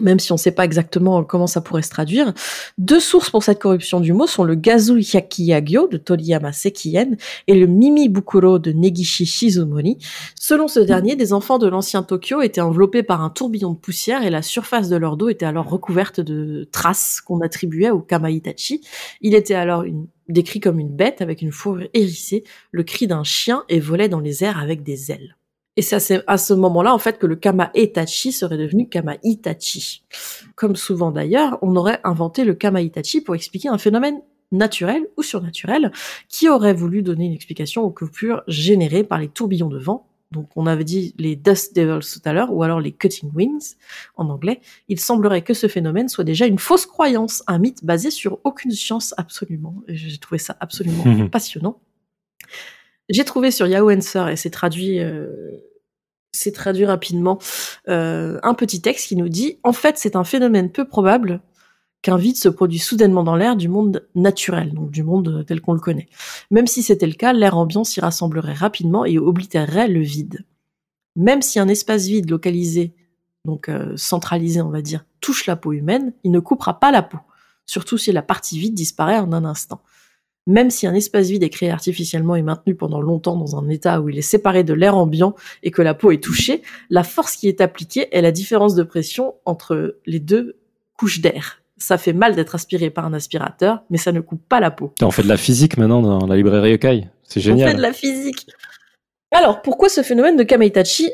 [0.00, 2.32] Même si on sait pas exactement comment ça pourrait se traduire.
[2.78, 7.10] Deux sources pour cette corruption du mot sont le Gazu Hyakiyagyo de Toriyama Sekien
[7.46, 9.98] et le Mimi Bukuro de Negishi Shizumori.
[10.34, 14.24] Selon ce dernier, des enfants de l'ancien Tokyo étaient enveloppés par un tourbillon de poussière
[14.24, 18.80] et la surface de leur dos était alors recouverte de traces qu'on attribuait au Kamaitachi.
[19.20, 19.84] Il était alors
[20.30, 24.20] décrit comme une bête avec une fourrure hérissée, le cri d'un chien et volait dans
[24.20, 25.36] les airs avec des ailes.
[25.76, 30.04] Et c'est à ce- moment-là, en fait, que le Kamaetachi serait devenu Kamaitachi.
[30.54, 35.90] Comme souvent d'ailleurs, on aurait inventé le Kamaitachi pour expliquer un phénomène naturel ou surnaturel
[36.28, 40.48] qui aurait voulu donner une explication aux coupures générées par les tourbillons de vent donc
[40.56, 43.74] on avait dit les Dust Devils tout à l'heure, ou alors les Cutting Wings
[44.16, 48.10] en anglais, il semblerait que ce phénomène soit déjà une fausse croyance, un mythe basé
[48.10, 49.74] sur aucune science absolument.
[49.88, 51.80] J'ai trouvé ça absolument passionnant.
[53.12, 55.28] J'ai trouvé sur Yahoo Answer, et c'est traduit, euh,
[56.86, 57.38] rapidement,
[57.88, 61.42] euh, un petit texte qui nous dit «En fait, c'est un phénomène peu probable
[62.00, 65.74] qu'un vide se produise soudainement dans l'air du monde naturel, donc du monde tel qu'on
[65.74, 66.08] le connaît.
[66.50, 70.46] Même si c'était le cas, l'air ambiant s'y rassemblerait rapidement et oblitérerait le vide.
[71.14, 72.94] Même si un espace vide localisé,
[73.44, 77.02] donc euh, centralisé on va dire, touche la peau humaine, il ne coupera pas la
[77.02, 77.18] peau,
[77.66, 79.82] surtout si la partie vide disparaît en un instant.
[80.46, 84.00] Même si un espace vide est créé artificiellement et maintenu pendant longtemps dans un état
[84.00, 87.36] où il est séparé de l'air ambiant et que la peau est touchée, la force
[87.36, 90.56] qui est appliquée est la différence de pression entre les deux
[90.98, 91.62] couches d'air.
[91.78, 94.92] Ça fait mal d'être aspiré par un aspirateur, mais ça ne coupe pas la peau.
[95.00, 97.08] On fait de la physique maintenant dans la librairie Yokai.
[97.22, 97.70] C'est On génial.
[97.70, 98.46] fait de la physique.
[99.30, 101.10] Alors, pourquoi ce phénomène de Kamaitachi,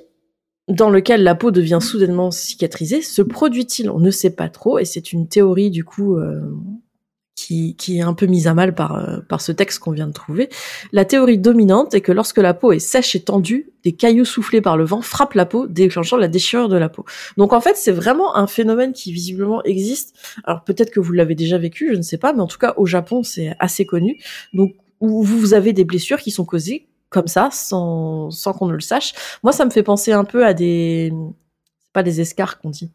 [0.68, 3.90] dans lequel la peau devient soudainement cicatrisée, se produit-il?
[3.90, 6.40] On ne sait pas trop, et c'est une théorie du coup euh,
[7.38, 10.08] qui, qui est un peu mise à mal par, euh, par ce texte qu'on vient
[10.08, 10.48] de trouver.
[10.90, 14.60] La théorie dominante est que lorsque la peau est sèche et tendue, des cailloux soufflés
[14.60, 17.04] par le vent frappent la peau, déclenchant la déchirure de la peau.
[17.36, 20.16] Donc en fait, c'est vraiment un phénomène qui visiblement existe.
[20.42, 22.74] Alors peut-être que vous l'avez déjà vécu, je ne sais pas, mais en tout cas
[22.76, 24.18] au Japon, c'est assez connu.
[24.52, 28.72] Donc où vous avez des blessures qui sont causées comme ça, sans, sans qu'on ne
[28.74, 29.12] le sache.
[29.44, 31.12] Moi, ça me fait penser un peu à des...
[31.84, 32.90] C'est pas des escarres qu'on dit.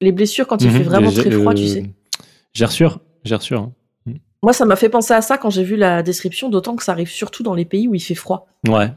[0.00, 0.76] Les blessures quand il Mhm.
[0.76, 1.84] fait vraiment très froid, euh, tu sais.
[2.52, 3.60] Gerçure, gerçure.
[3.60, 3.72] hein.
[4.42, 6.92] Moi, ça m'a fait penser à ça quand j'ai vu la description, d'autant que ça
[6.92, 8.46] arrive surtout dans les pays où il fait froid.
[8.68, 8.92] Ouais.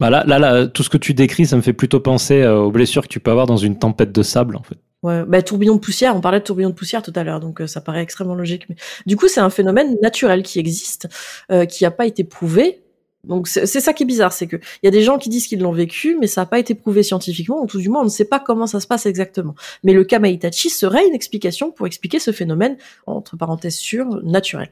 [0.00, 2.56] Bah là, là, là, tout ce que tu décris, ça me fait plutôt penser euh,
[2.58, 4.78] aux blessures que tu peux avoir dans une tempête de sable, en fait.
[5.04, 7.60] Ouais, bah, tourbillon de poussière, on parlait de tourbillon de poussière tout à l'heure, donc
[7.60, 8.68] euh, ça paraît extrêmement logique.
[8.68, 11.08] Mais du coup, c'est un phénomène naturel qui existe,
[11.50, 12.81] euh, qui n'a pas été prouvé.
[13.24, 15.46] Donc c'est ça qui est bizarre, c'est que il y a des gens qui disent
[15.46, 18.04] qu'ils l'ont vécu, mais ça n'a pas été prouvé scientifiquement, ou tout du moins on
[18.04, 19.54] ne sait pas comment ça se passe exactement.
[19.84, 24.70] Mais le Kamaitachi serait une explication pour expliquer ce phénomène, entre parenthèses sûr, naturel.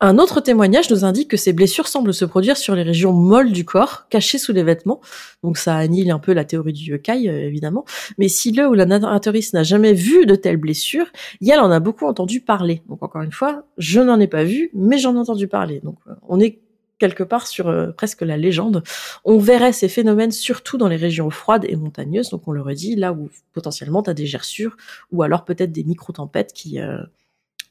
[0.00, 3.52] Un autre témoignage nous indique que ces blessures semblent se produire sur les régions molles
[3.52, 5.00] du corps, cachées sous les vêtements.
[5.42, 7.84] Donc ça annule un peu la théorie du yokai, euh, évidemment.
[8.18, 11.06] Mais si le ou la narratrice n'a jamais vu de telles blessures,
[11.40, 12.82] Yel en a beaucoup entendu parler.
[12.88, 15.80] Donc encore une fois, je n'en ai pas vu, mais j'en ai entendu parler.
[15.82, 16.58] Donc euh, on est
[16.98, 18.82] quelque part sur euh, presque la légende.
[19.24, 22.96] On verrait ces phénomènes surtout dans les régions froides et montagneuses, donc on le redit,
[22.96, 24.76] là où potentiellement tu as des gerçures,
[25.12, 26.80] ou alors peut-être des micro-tempêtes qui...
[26.80, 26.98] euh,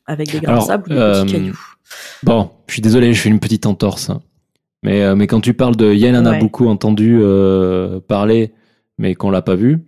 [0.05, 1.59] avec des grains de sable ou des euh, petits cailloux.
[2.23, 4.09] Bon, je suis désolé, je fais une petite entorse.
[4.09, 4.21] hein.
[4.83, 6.39] Mais, euh, mais quand tu parles de Yen en a Ouais.
[6.39, 8.51] beaucoup entendu euh, parler,
[8.97, 9.79] mais qu'on l'a pas vu,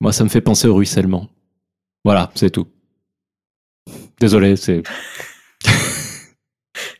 [0.00, 1.28] moi, ça me fait penser au ruissellement.
[2.04, 2.66] Voilà, c'est tout.
[4.18, 4.82] Désolé, c'est.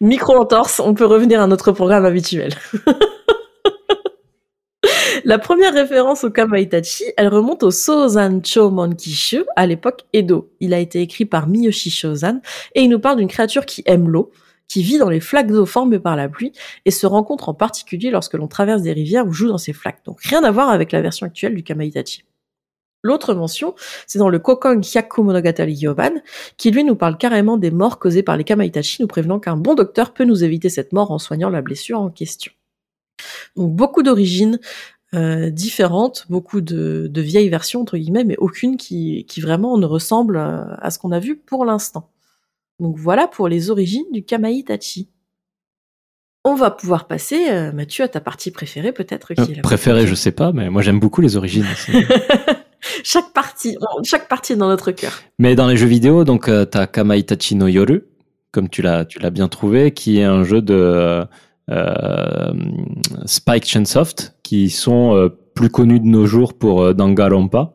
[0.01, 2.55] Micro-entorse, on peut revenir à notre programme habituel.
[5.25, 10.53] La première référence au Kamaitachi, elle remonte au Sozan Chomon Kishu, à l'époque Edo.
[10.61, 12.41] Il a été écrit par Miyoshi Shozan,
[12.75, 14.31] et il nous parle d'une créature qui aime l'eau,
[14.69, 16.53] qui vit dans les flaques d'eau formées par la pluie,
[16.85, 20.05] et se rencontre en particulier lorsque l'on traverse des rivières ou joue dans ces flaques.
[20.05, 22.25] Donc rien à voir avec la version actuelle du Kamaitachi.
[23.07, 23.75] L'autre mention,
[24.07, 26.11] c'est dans le Kokon Hyaku Monogatari Yoban,
[26.57, 29.75] qui lui nous parle carrément des morts causées par les Kamaitachi, nous prévenant qu'un bon
[29.75, 32.53] docteur peut nous éviter cette mort en soignant la blessure en question.
[33.57, 34.59] Donc beaucoup d'origines
[35.15, 39.87] euh, différentes, beaucoup de, de vieilles versions entre guillemets, mais aucune qui, qui vraiment ne
[39.87, 42.11] ressemble euh, à ce qu'on a vu pour l'instant.
[42.81, 45.09] Donc voilà pour les origines du Kamaitachi.
[46.45, 49.35] On va pouvoir passer, euh, Mathieu, à ta partie préférée peut-être.
[49.35, 51.65] qui est la Préféré, partie- je sais pas, mais moi j'aime beaucoup les origines.
[53.05, 55.13] Chaque partie, chaque partie est dans notre cœur.
[55.39, 58.05] Mais dans les jeux vidéo, donc euh, t'as Kamaitachi no Yoru,
[58.53, 61.25] comme tu l'as tu bien trouvé, qui est un jeu de
[61.71, 62.53] euh,
[63.25, 67.75] Spike Chunsoft, qui sont euh, plus connus de nos jours pour euh, Danganronpa.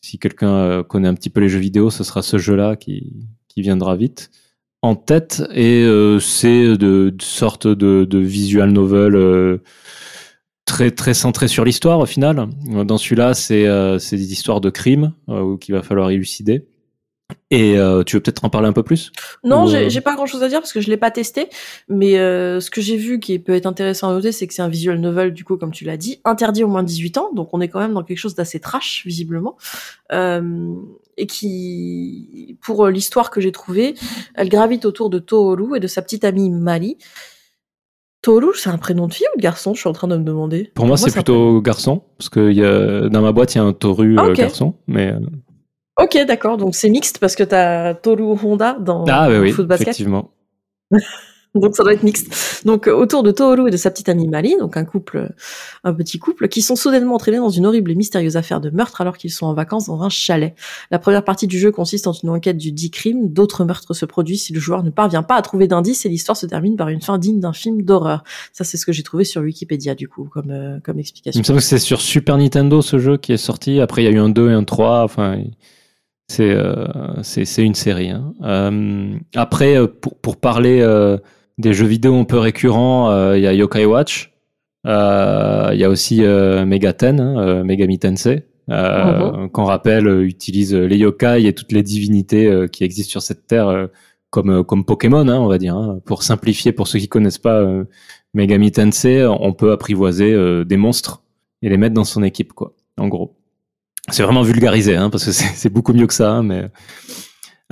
[0.00, 3.24] Si quelqu'un euh, connaît un petit peu les jeux vidéo, ce sera ce jeu-là qui
[3.56, 4.30] viendra vite
[4.82, 5.42] en tête.
[5.54, 9.14] Et euh, c'est de, sorte de, visual novel.
[9.14, 9.58] euh,
[10.64, 12.48] Très, très centré sur l'histoire au final.
[12.66, 16.68] Dans celui-là, c'est euh, des histoires de crimes euh, qu'il va falloir élucider.
[17.50, 19.10] Et euh, tu veux peut-être en parler un peu plus?
[19.42, 21.48] Non, j'ai pas grand chose à dire parce que je l'ai pas testé,
[21.88, 24.68] mais ce que j'ai vu qui peut être intéressant à noter, c'est que c'est un
[24.68, 27.48] visual novel, du coup, comme tu l'as dit, interdit au moins de 18 ans, donc
[27.52, 29.56] on est quand même dans quelque chose d'assez trash, visiblement,
[30.12, 33.94] et qui, pour l'histoire que j'ai trouvée,
[34.34, 36.98] elle gravite autour de Tohoru et de sa petite amie Mali.
[38.22, 40.22] Tohoru, c'est un prénom de fille ou de garçon Je suis en train de me
[40.22, 40.70] demander?
[40.74, 43.64] Pour moi, c'est plutôt garçon, parce que y a, dans ma boîte, il y a
[43.64, 44.74] un Toru Ah, euh, garçon.
[44.86, 45.20] Mais, euh,
[46.00, 49.66] Ok, d'accord, donc c'est mixte parce que t'as Toru Honda dans ah, oui, oui, Foot
[49.66, 49.88] Basket.
[49.88, 50.30] effectivement.
[51.54, 52.62] donc ça doit être mixte.
[52.64, 55.28] Donc euh, autour de Tohru et de sa petite amie Mali, donc un couple, euh,
[55.84, 59.02] un petit couple, qui sont soudainement entraînés dans une horrible et mystérieuse affaire de meurtre
[59.02, 60.54] alors qu'ils sont en vacances dans un chalet.
[60.90, 63.28] La première partie du jeu consiste en une enquête du dit crime.
[63.28, 66.36] D'autres meurtres se produisent si le joueur ne parvient pas à trouver d'indices et l'histoire
[66.36, 68.24] se termine par une fin digne d'un film d'horreur.
[68.52, 71.38] Ça c'est ce que j'ai trouvé sur Wikipédia du coup comme euh, comme explication.
[71.38, 73.80] Il me semble que c'est sur Super Nintendo ce jeu qui est sorti.
[73.80, 75.02] Après il y a eu un 2 et un 3.
[75.02, 75.42] Enfin.
[76.28, 77.20] C'est euh,
[77.58, 78.08] une série.
[78.08, 79.20] Hein.
[79.34, 80.80] Après, pour, pour parler
[81.58, 84.32] des jeux vidéo un peu récurrents, il y a Yokai Watch.
[84.84, 88.46] Il y a aussi Megaten, hein, Megami Tensei.
[88.70, 93.88] Euh, qu'on rappelle utilise les yokai et toutes les divinités qui existent sur cette terre
[94.30, 95.98] comme comme Pokémon hein, on va dire hein.
[96.04, 97.60] pour simplifier pour ceux qui connaissent pas
[98.34, 101.24] Megami Tensei on peut apprivoiser des monstres
[101.60, 103.34] et les mettre dans son équipe quoi en gros
[104.10, 106.30] c'est vraiment vulgarisé, hein, parce que c'est beaucoup mieux que ça.
[106.30, 106.68] Hein, mais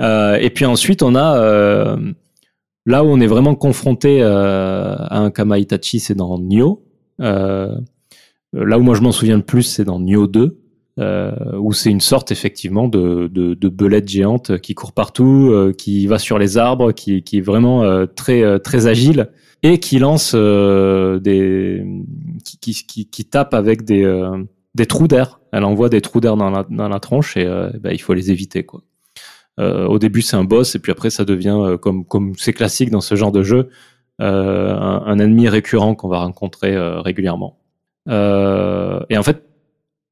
[0.01, 1.97] euh, et puis ensuite, on a euh,
[2.85, 6.83] là où on est vraiment confronté euh, à un Kama Itachi, c'est dans Nioh.
[7.19, 7.75] Euh,
[8.53, 10.57] là où moi je m'en souviens le plus, c'est dans Nioh 2.
[10.99, 15.71] Euh, où c'est une sorte effectivement de, de, de, belette géante qui court partout, euh,
[15.71, 19.29] qui va sur les arbres, qui, qui est vraiment euh, très très agile
[19.63, 21.85] et qui lance des
[22.43, 24.03] qui, qui, qui, tape avec des
[24.75, 25.39] des trous d'air.
[25.51, 28.13] Elle envoie des trous d'air dans la, dans la tronche et euh, bah, il faut
[28.13, 28.63] les éviter.
[28.63, 28.81] Quoi.
[29.61, 32.53] Euh, au début, c'est un boss et puis après, ça devient, euh, comme comme c'est
[32.53, 33.69] classique dans ce genre de jeu,
[34.19, 37.59] euh, un, ennemi récurrent qu'on va rencontrer régulièrement.
[38.07, 39.43] et en fait,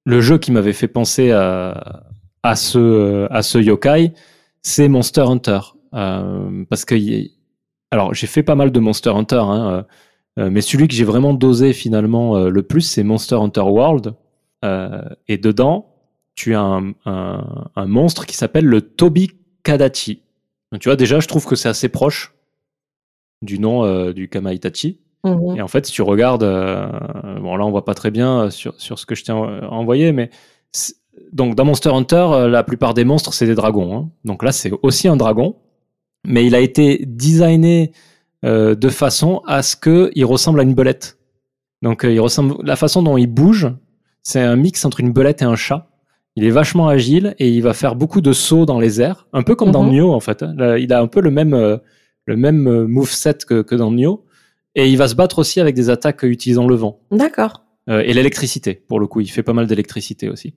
[0.05, 2.03] le jeu qui m'avait fait penser à,
[2.43, 4.13] à ce à ce yokai,
[4.61, 5.59] c'est Monster Hunter,
[5.91, 6.95] parce que
[7.91, 9.85] alors j'ai fait pas mal de Monster Hunter, hein,
[10.37, 14.13] mais celui que j'ai vraiment dosé finalement le plus, c'est Monster Hunter World,
[14.63, 15.95] et dedans,
[16.35, 20.21] tu as un, un, un monstre qui s'appelle le Tobi Kadachi.
[20.71, 22.33] Donc, tu vois, déjà, je trouve que c'est assez proche
[23.41, 24.99] du nom euh, du Kamaitachi.
[25.23, 25.57] Mmh.
[25.57, 26.87] Et en fait, si tu regardes, euh,
[27.41, 30.29] bon là on voit pas très bien sur, sur ce que je t'ai envoyé, mais
[31.33, 33.97] donc dans Monster Hunter, la plupart des monstres c'est des dragons.
[33.97, 34.09] Hein.
[34.23, 35.57] Donc là c'est aussi un dragon,
[36.25, 37.91] mais il a été designé
[38.45, 41.17] euh, de façon à ce que il ressemble à une belette.
[41.81, 43.67] Donc il ressemble, la façon dont il bouge,
[44.23, 45.88] c'est un mix entre une belette et un chat.
[46.39, 49.43] Il est vachement agile et il va faire beaucoup de sauts dans les airs, un
[49.43, 49.91] peu comme dans mhm.
[49.91, 50.45] Nioh en fait.
[50.79, 51.75] Il a un peu le même euh,
[52.27, 54.23] le même euh, moveset que, que dans Nioh
[54.73, 57.01] et il va se battre aussi avec des attaques utilisant le vent.
[57.11, 57.65] D'accord.
[57.89, 60.53] Euh, et l'électricité pour le coup, il fait pas mal d'électricité aussi.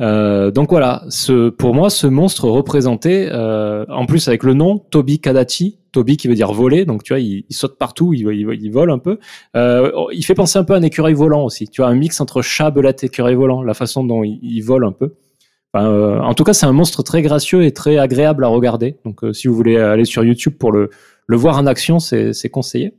[0.00, 4.78] Euh, donc voilà, ce, pour moi, ce monstre représenté, euh, en plus avec le nom
[4.78, 8.90] Tobi Kadachi, Tobi qui veut dire voler, donc tu vois, il, saute partout, il, vole
[8.90, 9.18] un peu.
[9.56, 12.20] Euh, il fait penser un peu à un écureuil volant aussi, tu vois, un mix
[12.20, 15.14] entre chat, belette et écureuil volant, la façon dont il, vole un peu.
[15.76, 18.96] Euh, en tout cas, c'est un monstre très gracieux et très agréable à regarder.
[19.04, 20.90] Donc euh, si vous voulez aller sur YouTube pour le,
[21.26, 22.94] le voir en action, c'est conseillé.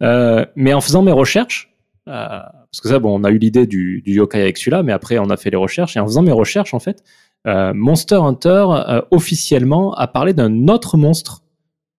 [0.00, 1.73] mais en faisant mes recherches,
[2.06, 5.18] parce que ça, bon, on a eu l'idée du, du, yokai avec celui-là, mais après,
[5.18, 5.96] on a fait les recherches.
[5.96, 7.02] Et en faisant mes recherches, en fait,
[7.46, 11.42] euh, Monster Hunter euh, officiellement a parlé d'un autre monstre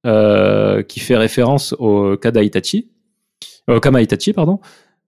[0.05, 2.89] euh, qui fait référence au Kada Itachi,
[3.67, 4.59] au Kama Itachi, pardon.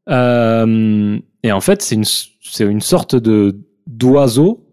[0.10, 4.64] Euh, et en fait, c'est une, sorte de d'oiseau,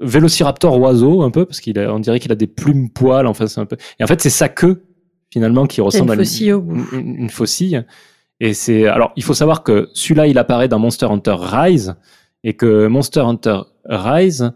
[0.00, 3.26] Vélociraptor oiseau un peu, parce qu'il a, on dirait qu'il a des plumes poils.
[3.26, 3.76] Enfin, c'est un peu.
[4.00, 4.84] Et en fait, c'est sa queue
[5.30, 7.84] finalement qui ressemble une à une, une, une faucille.
[8.42, 11.94] Et c'est alors il faut savoir que celui-là il apparaît dans Monster Hunter Rise
[12.42, 14.50] et que Monster Hunter Rise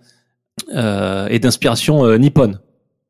[0.74, 2.58] euh, est d'inspiration euh, nippone.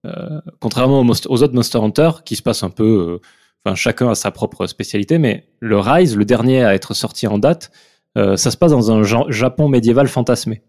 [0.04, 3.20] Euh, contrairement aux, aux, autres Monster Hunter qui se passent un peu, euh,
[3.64, 7.38] enfin chacun a sa propre spécialité, mais le Rise, le dernier à être sorti en
[7.38, 7.72] date,
[8.14, 10.62] ça se passe dans un Japon médiéval fantasmé.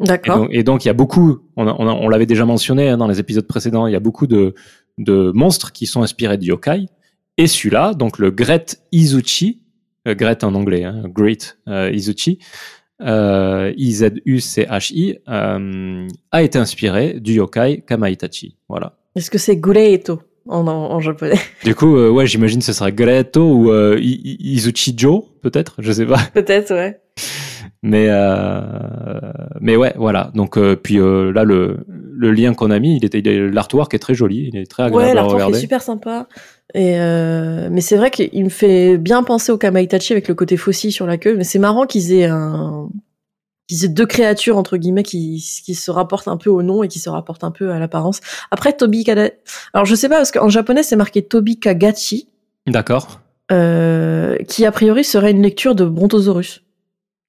[0.00, 0.48] D'accord.
[0.50, 3.18] Et, donc il y a beaucoup, on, on, on l'avait déjà mentionné hein, dans les
[3.18, 4.54] épisodes précédents, il y a beaucoup de,
[4.98, 6.86] de monstres qui sont inspirés de yokai.
[7.38, 9.62] Et celui-là, donc le Gret Izuchi,
[10.08, 12.40] euh, en anglais, hein, Great euh, Izuchi,
[13.00, 18.56] euh, I-Z-U-C-H-I, euh, a été inspiré du yokai Kamaitachi.
[18.68, 18.94] Voilà.
[19.14, 21.38] Est-ce que c'est Gureito en, en, japonais?
[21.64, 25.92] Du coup, euh, ouais, j'imagine que ce sera Greto ou euh, Izuchi Jo, peut-être, je
[25.92, 26.18] sais pas.
[26.34, 27.00] Peut-être, ouais.
[27.82, 28.60] Mais euh,
[29.60, 30.30] mais ouais, voilà.
[30.34, 34.50] Donc puis là le le lien qu'on a mis, il était l'artwork est très joli,
[34.52, 35.58] il est très agréable ouais, à regarder.
[35.58, 36.26] est super sympa.
[36.74, 40.56] Et euh, mais c'est vrai qu'il me fait bien penser au Kamaitachi avec le côté
[40.56, 41.36] faucille sur la queue.
[41.36, 42.88] Mais c'est marrant qu'ils aient un
[43.70, 46.98] aient deux créatures entre guillemets qui qui se rapportent un peu au nom et qui
[46.98, 48.20] se rapportent un peu à l'apparence.
[48.50, 49.30] Après Tobi Kada...
[49.72, 52.28] alors je sais pas parce qu'en japonais c'est marqué Tobi Kagachi.
[52.66, 53.20] D'accord.
[53.50, 56.62] Euh, qui a priori serait une lecture de Brontosaurus.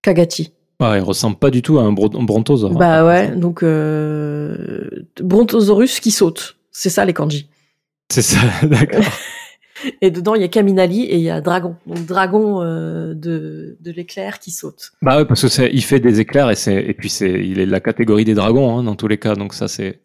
[0.01, 0.53] Kagachi.
[0.81, 2.77] Ouais, il ressemble pas du tout à un brontosaurus.
[2.77, 4.87] Bah ouais, donc euh,
[5.21, 6.57] brontosaurus qui saute.
[6.71, 7.49] C'est ça les kanji.
[8.09, 9.03] C'est ça, d'accord.
[10.01, 11.75] Et dedans, il y a Kaminali et il y a Dragon.
[11.87, 14.91] Donc Dragon euh, de, de l'éclair qui saute.
[15.01, 17.65] Bah ouais, parce que il fait des éclairs et c'est, et puis c'est, il est
[17.65, 20.01] de la catégorie des dragons hein, dans tous les cas, donc ça c'est,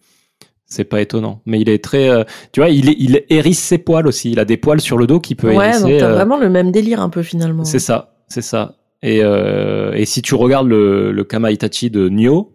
[0.67, 1.41] c'est pas étonnant.
[1.47, 4.31] Mais il est très, euh, tu vois, il, il hérisse ses poils aussi.
[4.31, 5.83] Il a des poils sur le dos qui peut ouais, hérisser.
[5.83, 7.65] donc t'as euh, vraiment le même délire un peu finalement.
[7.65, 8.77] C'est ça, c'est ça.
[9.07, 12.53] Et, euh, et si tu regardes le, le Kama Itachi de Nioh,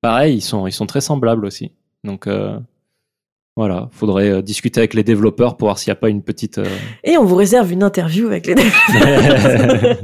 [0.00, 1.72] pareil, ils sont, ils sont très semblables aussi.
[2.04, 2.56] Donc euh,
[3.56, 6.58] voilà, faudrait euh, discuter avec les développeurs pour voir s'il n'y a pas une petite.
[6.58, 6.64] euh,
[7.04, 8.54] Et on vous réserve une interview avec les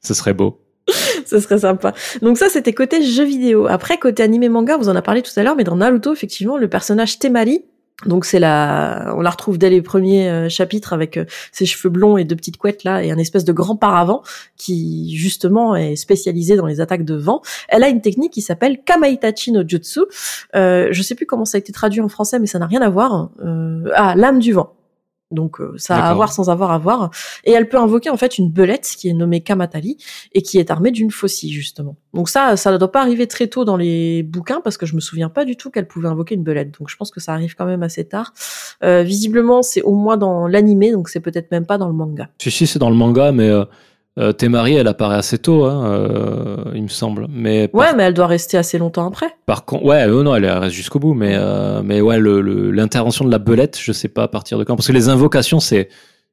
[0.00, 0.62] Ce serait beau.
[1.26, 1.92] Ce serait sympa.
[2.22, 3.66] Donc ça, c'était côté jeux vidéo.
[3.66, 6.56] Après, côté animé manga, vous en a parlé tout à l'heure, mais dans Naruto, effectivement,
[6.56, 7.64] le personnage Temari,
[8.04, 11.88] donc c'est la, on la retrouve dès les premiers euh, chapitres avec euh, ses cheveux
[11.88, 14.22] blonds et deux petites couettes là et un espèce de grand paravent
[14.58, 17.40] qui justement est spécialisé dans les attaques de vent.
[17.68, 20.00] Elle a une technique qui s'appelle Kamaitachi no Jutsu.
[20.54, 22.82] Euh, je sais plus comment ça a été traduit en français, mais ça n'a rien
[22.82, 23.30] à voir.
[23.42, 24.75] Euh, ah, l'âme du vent.
[25.32, 27.10] Donc euh, ça a à voir sans avoir à voir.
[27.44, 29.98] Et elle peut invoquer en fait une belette qui est nommée Kamatali
[30.32, 31.96] et qui est armée d'une faucille justement.
[32.14, 34.94] Donc ça, ça ne doit pas arriver très tôt dans les bouquins parce que je
[34.94, 36.78] me souviens pas du tout qu'elle pouvait invoquer une belette.
[36.78, 38.32] Donc je pense que ça arrive quand même assez tard.
[38.84, 42.28] Euh, visiblement, c'est au moins dans l'animé, donc c'est peut-être même pas dans le manga.
[42.38, 43.64] Si, si, c'est dans le manga, mais euh,
[44.18, 47.26] euh, Temari, elle apparaît assez tôt, hein, euh, il me semble.
[47.30, 49.26] Mais par, Ouais, mais elle doit rester assez longtemps après.
[49.46, 52.70] par contre, ouais, euh, non, elle reste jusqu'au bout, mais, euh, mais ouais, le- le-
[52.70, 54.74] l'intervention de la belette, je sais pas à partir de quand.
[54.76, 55.88] Parce que les invocations, c'est.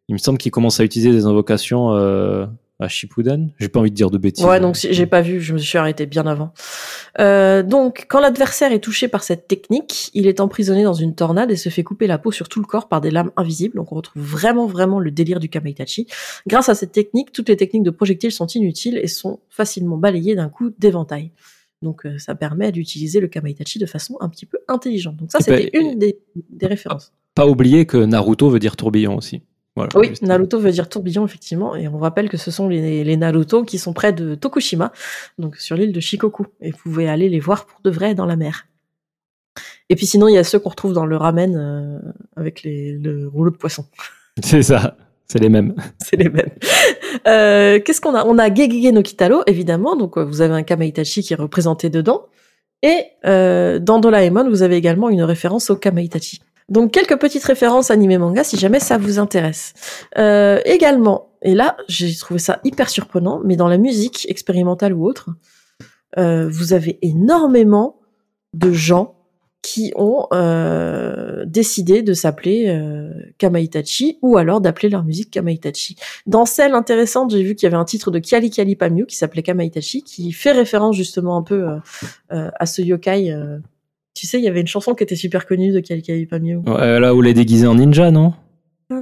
[0.09, 2.45] Il me semble qu'ils commencent à utiliser des invocations euh,
[2.79, 3.51] à Shippuden.
[3.59, 4.43] J'ai pas envie de dire de bêtises.
[4.45, 6.53] Ouais, donc si- j'ai pas vu, je me suis arrêté bien avant.
[7.19, 11.51] Euh, donc, quand l'adversaire est touché par cette technique, il est emprisonné dans une tornade
[11.51, 13.75] et se fait couper la peau sur tout le corps par des lames invisibles.
[13.75, 16.07] Donc, on retrouve vraiment, vraiment le délire du Kamaitachi.
[16.47, 20.35] Grâce à cette technique, toutes les techniques de projectiles sont inutiles et sont facilement balayées
[20.35, 21.31] d'un coup d'éventail.
[21.83, 25.17] Donc, euh, ça permet d'utiliser le Kamaitachi de façon un petit peu intelligente.
[25.17, 26.17] Donc, ça, Et ben, c'était une des,
[26.49, 27.11] des références.
[27.35, 29.41] Pas oublier que Naruto veut dire tourbillon aussi.
[29.75, 29.89] Voilà.
[29.95, 33.17] Oui, Juste- Naruto veut dire tourbillon, effectivement, et on rappelle que ce sont les, les
[33.17, 34.91] Naruto qui sont près de Tokushima,
[35.39, 38.25] donc sur l'île de Shikoku, et vous pouvez aller les voir pour de vrai dans
[38.27, 38.67] la mer.
[39.89, 41.99] Et puis sinon, il y a ceux qu'on retrouve dans le ramen euh,
[42.35, 43.85] avec les, le rouleau de poisson.
[44.43, 44.95] C'est ça,
[45.27, 45.75] c'est les mêmes.
[46.03, 46.49] C'est les mêmes.
[47.27, 48.25] Euh, Qu'est-ce qu'on a?
[48.25, 51.89] On a Gegege no Kitaro, évidemment, donc euh, vous avez un Kamaitachi qui est représenté
[51.89, 52.27] dedans,
[52.81, 56.41] et euh, dans Doraemon, vous avez également une référence au Kamaitachi.
[56.69, 59.73] Donc quelques petites références animé manga si jamais ça vous intéresse.
[60.17, 65.05] Euh, également, et là j'ai trouvé ça hyper surprenant, mais dans la musique expérimentale ou
[65.05, 65.29] autre,
[66.17, 67.99] euh, vous avez énormément
[68.53, 69.15] de gens
[69.61, 72.77] qui ont euh, décidé de s'appeler
[73.37, 75.95] Kamaitachi ou alors d'appeler leur musique Kamaitachi.
[76.27, 79.15] Dans celle intéressante, j'ai vu qu'il y avait un titre de Kiali Kiali Pamyu qui
[79.15, 81.65] s'appelait Kamaitachi, qui fait référence justement un peu
[82.29, 83.33] à ce yokai.
[84.23, 86.59] Tu sais, il y avait une chanson qui était super connue de Kiali Kiali Pamyu.
[86.65, 88.31] Ouais, là où les déguisés en ninja, non?
[88.89, 88.95] Je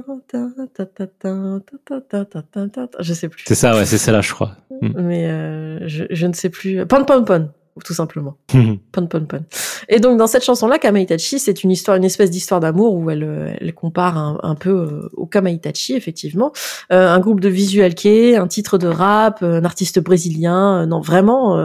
[3.14, 3.44] sais plus.
[3.46, 4.56] C'est ça, ouais, c'est celle-là, je crois.
[4.80, 6.84] Mais euh, je, je ne sais plus.
[6.86, 7.50] Pon Pon Pon,
[7.84, 8.36] tout simplement.
[8.92, 9.44] Pon Pon Pon.
[9.88, 13.24] Et donc dans cette chanson-là, Kamaitachi, c'est une histoire, une espèce d'histoire d'amour où elle,
[13.24, 16.52] euh, elle compare un, un peu euh, au Kamaitachi, effectivement.
[16.92, 20.82] Euh, un groupe de visual kei, un titre de rap, un artiste brésilien.
[20.82, 21.56] euh, non, vraiment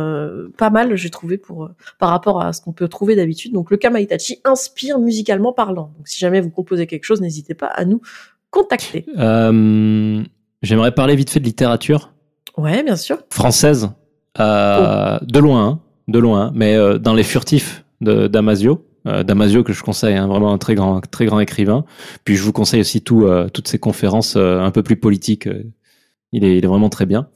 [0.58, 3.54] pas mal, j'ai trouvé pour par rapport à ce qu'on peut trouver d'habitude.
[3.54, 5.92] Donc le Kamaitachi inspire musicalement parlant.
[5.98, 8.02] Donc si jamais vous composez quelque chose, n'hésitez pas à nous
[8.50, 9.06] contacter.
[10.64, 12.14] J'aimerais parler vite fait de littérature
[12.58, 13.20] Ouais, bien sûr.
[13.30, 13.90] française,
[14.40, 18.86] euh, de loin, hein, de loin, mais euh, dans les furtifs de Damasio.
[19.08, 21.86] Euh, Damasio que je conseille, hein, vraiment un très grand, très grand écrivain.
[22.26, 25.48] Puis je vous conseille aussi tout, euh, toutes ces conférences un peu plus politiques.
[26.34, 27.28] il, est, il est vraiment très bien.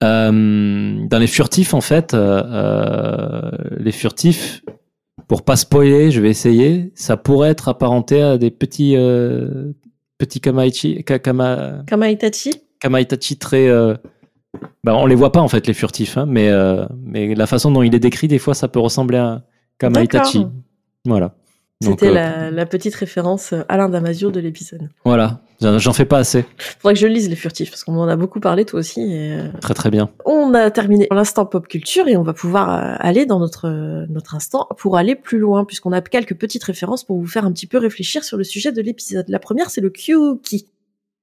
[0.00, 4.62] Dans les furtifs, en fait, les furtifs,
[5.26, 6.92] pour pas spoiler, je vais essayer.
[6.94, 8.96] Ça pourrait être apparenté à des petits,
[10.18, 12.50] petits kamaichi, ka- kama, Kamaitachi?
[12.80, 13.68] Kamaitachi très.
[14.84, 17.70] Bah, on les voit pas en fait les furtifs, hein, mais euh, mais la façon
[17.70, 19.42] dont il est décrit des fois ça peut ressembler à
[19.78, 20.38] Kamaitachi.
[20.38, 20.52] D'accord.
[21.04, 21.34] Voilà.
[21.80, 24.88] C'était euh, la, la petite référence euh, Alain Damasio de l'épisode.
[25.04, 25.40] Voilà.
[25.60, 26.44] J'en fais pas assez.
[26.80, 29.00] Faudrait que je lise les furtifs parce qu'on en a beaucoup parlé toi aussi.
[29.00, 30.10] Et, Très très bien.
[30.24, 32.68] on a terminé l'instant pop culture et on va pouvoir
[33.00, 33.68] aller dans notre
[34.08, 37.52] notre instant pour aller plus loin puisqu'on a quelques petites références pour vous faire un
[37.52, 39.26] petit peu réfléchir sur le sujet de l'épisode.
[39.28, 40.66] La première c'est le Kyuki.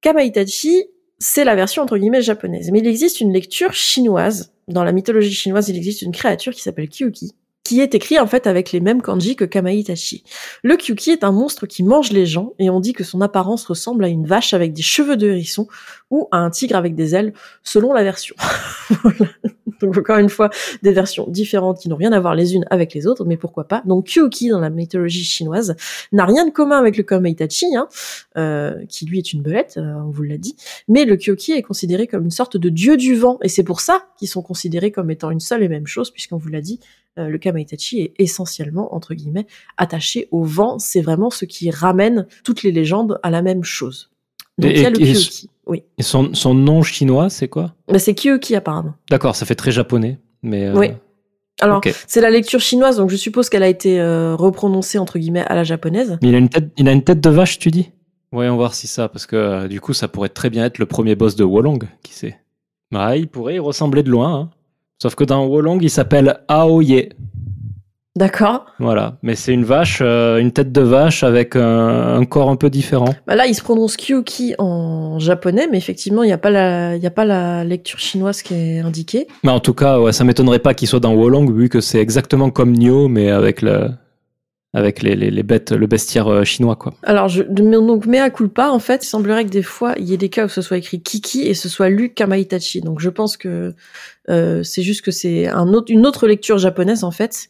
[0.01, 0.85] Kamaitachi,
[1.19, 4.51] c'est la version entre guillemets japonaise, mais il existe une lecture chinoise.
[4.67, 7.33] Dans la mythologie chinoise, il existe une créature qui s'appelle Kyuki
[7.65, 10.23] qui est écrit en fait avec les mêmes kanji que Kamaitachi.
[10.63, 13.65] Le Kyuki est un monstre qui mange les gens et on dit que son apparence
[13.65, 15.67] ressemble à une vache avec des cheveux de hérisson
[16.11, 18.35] ou à un tigre avec des ailes, selon la version.
[19.81, 20.51] Donc encore une fois,
[20.83, 23.67] des versions différentes qui n'ont rien à voir les unes avec les autres, mais pourquoi
[23.67, 23.81] pas.
[23.85, 25.75] Donc Kyuki dans la mythologie chinoise
[26.11, 27.87] n'a rien de commun avec le Kamaitachi, hein,
[28.37, 30.55] euh, qui lui est une belette, euh, on vous l'a dit.
[30.87, 33.81] Mais le Kyuki est considéré comme une sorte de dieu du vent, et c'est pour
[33.81, 36.79] ça qu'ils sont considérés comme étant une seule et même chose, puisqu'on vous l'a dit,
[37.17, 39.47] euh, le Kamaitachi est essentiellement, entre guillemets,
[39.77, 40.79] attaché au vent.
[40.79, 44.09] C'est vraiment ce qui ramène toutes les légendes à la même chose.
[44.57, 45.49] Donc Et- il y a le et- Kyuki.
[45.67, 45.83] Oui.
[45.97, 47.73] Et son, son nom chinois, c'est quoi?
[47.91, 48.93] Mais c'est Kyuki apparemment.
[49.09, 50.19] D'accord, ça fait très japonais.
[50.43, 50.89] Mais euh, Oui.
[51.61, 55.45] Alors, c'est la lecture chinoise, donc je suppose qu'elle a été euh, reprononcée, entre guillemets,
[55.47, 56.17] à la japonaise.
[56.21, 57.91] Mais il a une tête, il a une tête de vache, tu dis?
[58.33, 61.15] Voyons voir si ça, parce que du coup, ça pourrait très bien être le premier
[61.15, 62.37] boss de Wolong, qui sait?
[62.91, 64.35] Bah, il pourrait y ressembler de loin.
[64.35, 64.49] hein.
[65.01, 67.09] Sauf que dans Wolong, il s'appelle Aoye.
[68.17, 69.17] D'accord Voilà.
[69.23, 72.69] Mais c'est une vache, euh, une tête de vache avec un, un corps un peu
[72.69, 73.13] différent.
[73.27, 76.95] bah Là, il se prononce Kyuki en japonais, mais effectivement, il n'y a, pas la-
[76.95, 79.27] il y a pas la lecture chinoise qui est indiquée.
[79.43, 81.99] Mais en tout cas, ouais, ça m'étonnerait pas qu'il soit dans Wolong, vu que c'est
[81.99, 83.89] exactement comme Nioh, mais avec le,
[84.75, 86.93] avec les, les, les bêtes, le bestiaire euh, chinois, quoi.
[87.03, 90.17] Alors, je, donc, mea culpa, en fait, il semblerait que des fois, il y ait
[90.17, 92.81] des cas où ce soit écrit Kiki et ce soit lu Kamaitachi.
[92.81, 93.73] Donc, je pense que
[94.29, 97.47] euh, c'est juste que c'est un autre, une autre lecture japonaise, en fait.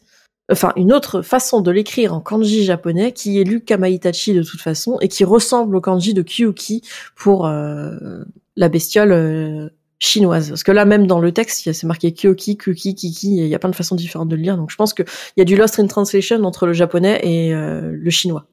[0.50, 4.60] Enfin, une autre façon de l'écrire en kanji japonais qui est lu Kamaitachi de toute
[4.60, 6.82] façon et qui ressemble au kanji de Kyuki
[7.16, 8.22] pour euh,
[8.54, 9.68] la bestiole euh,
[9.98, 10.48] chinoise.
[10.48, 13.58] Parce que là, même dans le texte, c'est marqué Kyoki, Kuki, Kiki, il y a
[13.58, 14.56] plein de façons différentes de le lire.
[14.56, 17.92] Donc, je pense qu'il y a du lost in translation entre le japonais et euh,
[17.92, 18.46] le chinois.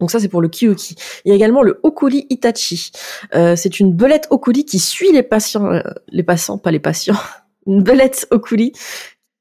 [0.00, 0.96] Donc ça, c'est pour le Kyuki.
[1.24, 2.90] Il y a également le Okuri Itachi.
[3.34, 7.16] Euh, c'est une belette Okuri qui suit les patients, euh, les passants, pas les patients.
[7.66, 8.72] Une belette Okuri.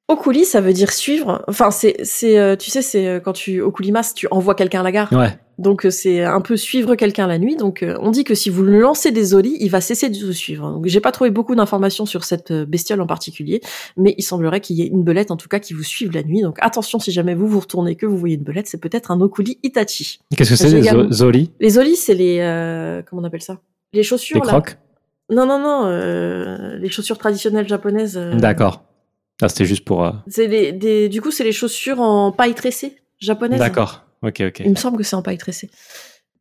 [0.10, 1.44] Okuri, ça veut dire suivre.
[1.48, 4.84] Enfin, c'est, c'est, euh, tu sais, c'est euh, quand tu Okurimas, tu envoies quelqu'un à
[4.84, 5.12] la gare.
[5.14, 5.40] Ouais.
[5.60, 7.56] Donc euh, c'est un peu suivre quelqu'un la nuit.
[7.58, 10.32] Donc euh, on dit que si vous lancez des olis, il va cesser de vous
[10.34, 10.72] suivre.
[10.72, 13.60] Donc j'ai pas trouvé beaucoup d'informations sur cette euh, bestiole en particulier,
[13.98, 16.24] mais il semblerait qu'il y ait une belette en tout cas qui vous suive la
[16.24, 16.42] nuit.
[16.42, 19.12] Donc attention si jamais vous vous retournez et que vous voyez une belette, c'est peut-être
[19.12, 20.20] un Okuri Itachi.
[20.36, 23.60] Qu'est-ce que c'est, les Zoli Les olis, c'est les euh, comment on appelle ça?
[23.94, 24.54] Les chaussures Les là.
[24.62, 24.78] crocs?
[25.30, 28.18] Non non non, euh, les chaussures traditionnelles japonaises.
[28.18, 28.84] euh, D'accord.
[29.42, 30.04] Ah, c'était juste pour.
[30.06, 33.60] euh, C'est des du coup c'est les chaussures en paille tressée japonaise.
[33.60, 34.06] D'accord.
[34.22, 34.60] Ok, ok.
[34.60, 35.70] Il me semble que c'est en paille tressée.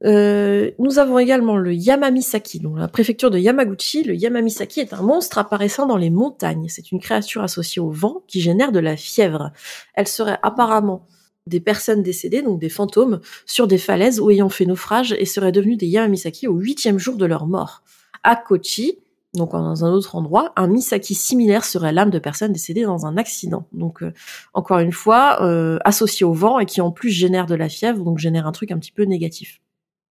[0.04, 4.04] Euh, nous avons également le Yamamisaki, donc la préfecture de Yamaguchi.
[4.04, 6.66] Le Yamamisaki est un monstre apparaissant dans les montagnes.
[6.68, 9.52] C'est une créature associée au vent qui génère de la fièvre.
[9.94, 11.04] Elle serait apparemment
[11.46, 15.52] des personnes décédées, donc des fantômes, sur des falaises ou ayant fait naufrage et seraient
[15.52, 17.82] devenus des Yamamisaki au huitième jour de leur mort.
[18.22, 18.98] À Kochi,
[19.38, 23.16] donc dans un autre endroit, un Misaki similaire serait l'âme de personnes décédées dans un
[23.16, 23.66] accident.
[23.72, 24.12] Donc euh,
[24.54, 28.04] encore une fois, euh, associé au vent et qui en plus génère de la fièvre,
[28.04, 29.60] donc génère un truc un petit peu négatif.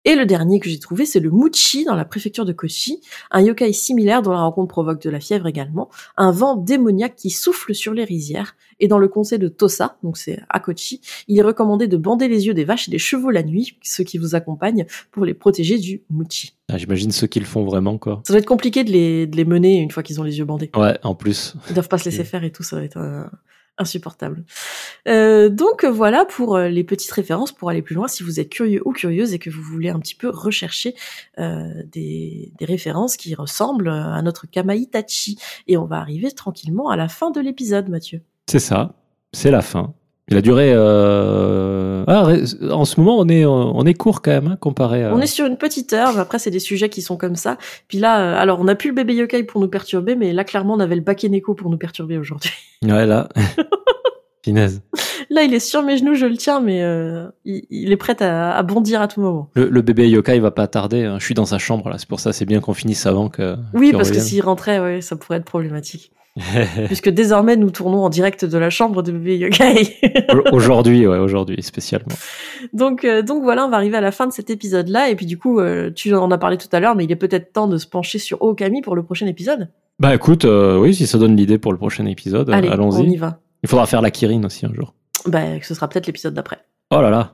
[0.07, 3.41] Et le dernier que j'ai trouvé, c'est le Muchi dans la préfecture de Kochi, un
[3.41, 7.75] yokai similaire dont la rencontre provoque de la fièvre également, un vent démoniaque qui souffle
[7.75, 8.55] sur les rizières.
[8.79, 12.29] Et dans le conseil de Tosa, donc c'est à Kochi, il est recommandé de bander
[12.29, 15.33] les yeux des vaches et des chevaux la nuit, ceux qui vous accompagnent, pour les
[15.33, 16.53] protéger du Muchi.
[16.69, 18.21] Ah, J'imagine ceux qui le font vraiment, quoi.
[18.25, 20.45] Ça doit être compliqué de les, de les mener une fois qu'ils ont les yeux
[20.45, 20.71] bandés.
[20.77, 21.53] Ouais, en plus.
[21.67, 23.25] Ils doivent pas se laisser faire et tout, ça va être euh,
[23.77, 24.43] insupportable.
[25.07, 28.39] Euh, donc euh, voilà pour euh, les petites références pour aller plus loin si vous
[28.39, 30.95] êtes curieux ou curieuse et que vous voulez un petit peu rechercher
[31.39, 35.37] euh, des, des références qui ressemblent à notre Kamaitachi.
[35.67, 38.21] Et on va arriver tranquillement à la fin de l'épisode, Mathieu.
[38.49, 38.93] C'est ça.
[39.33, 39.93] C'est la fin.
[40.29, 40.71] Il a duré.
[40.73, 42.27] euh, Ah,
[42.71, 45.13] en ce moment, on est, on est court quand même, hein, comparé à.
[45.13, 47.57] On est sur une petite heure, mais après c'est des sujets qui sont comme ça.
[47.87, 50.43] Puis là, euh, alors on a plus le bébé yokai pour nous perturber, mais là
[50.43, 52.51] clairement on avait le Bakeneko pour nous perturber aujourd'hui.
[52.85, 53.27] Ouais, là.
[54.45, 54.81] Finesse.
[55.29, 58.21] Là il est sur mes genoux, je le tiens, mais euh, il, il est prêt
[58.21, 59.49] à, à bondir à tout moment.
[59.55, 61.03] Le, le bébé yokai va pas tarder.
[61.03, 61.17] hein.
[61.19, 61.97] Je suis dans sa chambre, là.
[61.97, 63.55] C'est pour ça, c'est bien qu'on finisse avant que.
[63.73, 64.23] Oui, parce que revienne.
[64.23, 66.11] s'il rentrait, ouais, ça pourrait être problématique.
[66.85, 69.97] Puisque désormais, nous tournons en direct de la chambre de bébé yokai.
[70.51, 72.15] aujourd'hui, ouais, aujourd'hui, spécialement.
[72.73, 75.09] donc, euh, donc voilà, on va arriver à la fin de cet épisode-là.
[75.09, 77.15] Et puis du coup, euh, tu en as parlé tout à l'heure, mais il est
[77.17, 79.69] peut-être temps de se pencher sur Okami pour le prochain épisode.
[79.99, 82.73] Bah écoute, euh, oui, si ça donne l'idée pour le prochain épisode, Allez, on y
[82.73, 83.15] allons-y.
[83.17, 83.39] va.
[83.63, 84.93] Il faudra faire la Kirin aussi un jour.
[85.25, 86.59] Bah, ce sera peut-être l'épisode d'après.
[86.91, 87.33] Oh là là.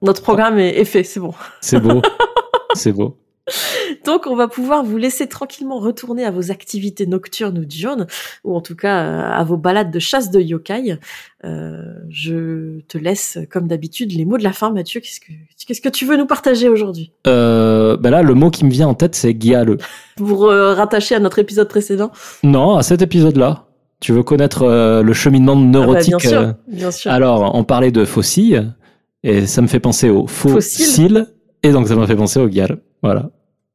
[0.00, 1.34] Notre programme est, est fait, c'est bon.
[1.60, 2.00] C'est beau.
[2.74, 3.18] c'est beau.
[4.06, 8.06] Donc, on va pouvoir vous laisser tranquillement retourner à vos activités nocturnes ou diurnes,
[8.42, 10.98] ou en tout cas euh, à vos balades de chasse de yokai.
[11.44, 15.00] Euh, je te laisse, comme d'habitude, les mots de la fin, Mathieu.
[15.00, 15.32] Qu'est-ce que,
[15.66, 17.12] qu'est-ce que tu veux nous partager aujourd'hui?
[17.26, 19.76] Euh, bah là, le mot qui me vient en tête, c'est guiale.
[20.16, 22.12] Pour euh, rattacher à notre épisode précédent?
[22.42, 23.66] Non, à cet épisode-là.
[24.00, 24.66] Tu veux connaître
[25.02, 27.10] le cheminement Ah bah, neurotique bien sûr, bien sûr.
[27.10, 28.74] Alors, on parlait de fossiles,
[29.22, 31.26] et ça me fait penser aux Fossiles.
[31.64, 32.78] Et donc ça m'a fait penser au Gyal.
[33.02, 33.30] Voilà.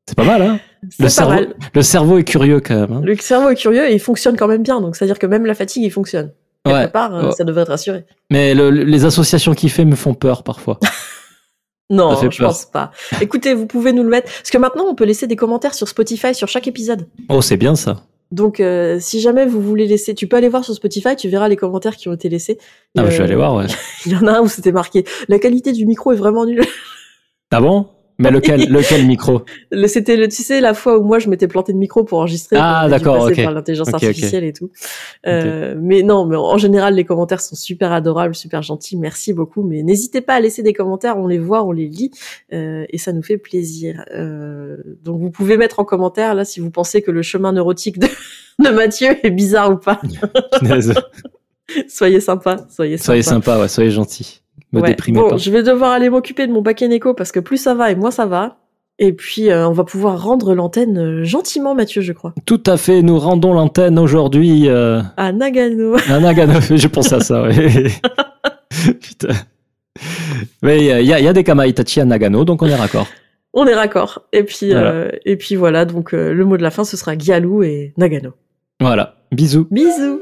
[0.08, 0.60] C'est pas mal, hein
[0.98, 1.56] le cerveau, mal.
[1.76, 2.94] le cerveau est curieux quand même.
[2.94, 3.02] hein.
[3.04, 4.80] Le cerveau est curieux et il fonctionne quand même bien.
[4.82, 6.32] Donc, c'est-à-dire que même la fatigue, il fonctionne.
[6.66, 6.88] Quelque Ouais.
[6.88, 7.32] part, Oh.
[7.32, 8.06] ça devrait te rassurer.
[8.32, 10.80] Mais le- le- les associations qu'il fait me font peur parfois.
[11.92, 12.50] Non, je peur.
[12.50, 12.92] pense pas.
[13.20, 14.28] Écoutez, vous pouvez nous le mettre.
[14.32, 17.08] Parce que maintenant, on peut laisser des commentaires sur Spotify sur chaque épisode.
[17.30, 18.04] Oh, c'est bien ça.
[18.32, 21.48] Donc, euh, si jamais vous voulez laisser, tu peux aller voir sur Spotify, tu verras
[21.48, 22.60] les commentaires qui ont été laissés.
[22.96, 23.66] Ah, bah, Euh, je vais aller voir, ouais.
[24.06, 26.62] Il y en a un où c'était marqué la qualité du micro est vraiment nulle.
[27.52, 27.88] Ah bon?
[28.22, 29.43] Mais lequel, lequel micro?
[29.72, 32.20] Le- C'était le, tu sais, la fois où moi je m'étais planté de micro pour
[32.20, 32.58] enregistrer.
[32.60, 33.41] Ah, d'accord, ok.
[33.45, 34.72] Par l'intelligence artificielle et tout.
[35.26, 38.97] Euh, Mais non, mais en général, les commentaires sont super adorables, super gentils.
[38.97, 39.64] Merci beaucoup.
[39.64, 41.18] Mais n'hésitez pas à laisser des commentaires.
[41.18, 42.12] On les voit, on les lit,
[42.52, 44.04] euh, et ça nous fait plaisir.
[44.14, 44.76] Euh,
[45.06, 48.08] donc vous pouvez mettre en commentaire là si vous pensez que le chemin neurotique de,
[48.64, 50.02] de Mathieu est bizarre ou pas.
[51.88, 53.06] Soyez sympa, soyez sympa.
[53.06, 54.41] Soyez sympa, ouais, soyez gentil.
[54.72, 54.89] Me Ouais.
[54.89, 55.38] déprimez bon, pas.
[55.38, 57.95] je vais devoir aller m'occuper de mon bac éco parce que plus ça va et
[57.95, 58.57] moins ça va.
[59.01, 62.34] Et puis, euh, on va pouvoir rendre l'antenne euh, gentiment, Mathieu, je crois.
[62.45, 65.95] Tout à fait, nous rendons l'antenne aujourd'hui euh, À Nagano.
[66.09, 66.59] à Nagano.
[66.59, 67.86] Je pense à ça, ouais.
[69.01, 69.30] Putain.
[70.61, 73.07] Mais il y, a- y des Kamaitachi à Nagano, donc on est raccord.
[73.53, 74.24] on est raccord.
[74.34, 74.89] Et puis, Voilà.
[74.91, 75.86] euh, et puis voilà.
[75.86, 78.32] Donc, le mot de la fin, ce sera Gyalou et Nagano.
[78.82, 79.15] Voilà.
[79.32, 79.67] Bisous.
[79.72, 80.20] Bisous.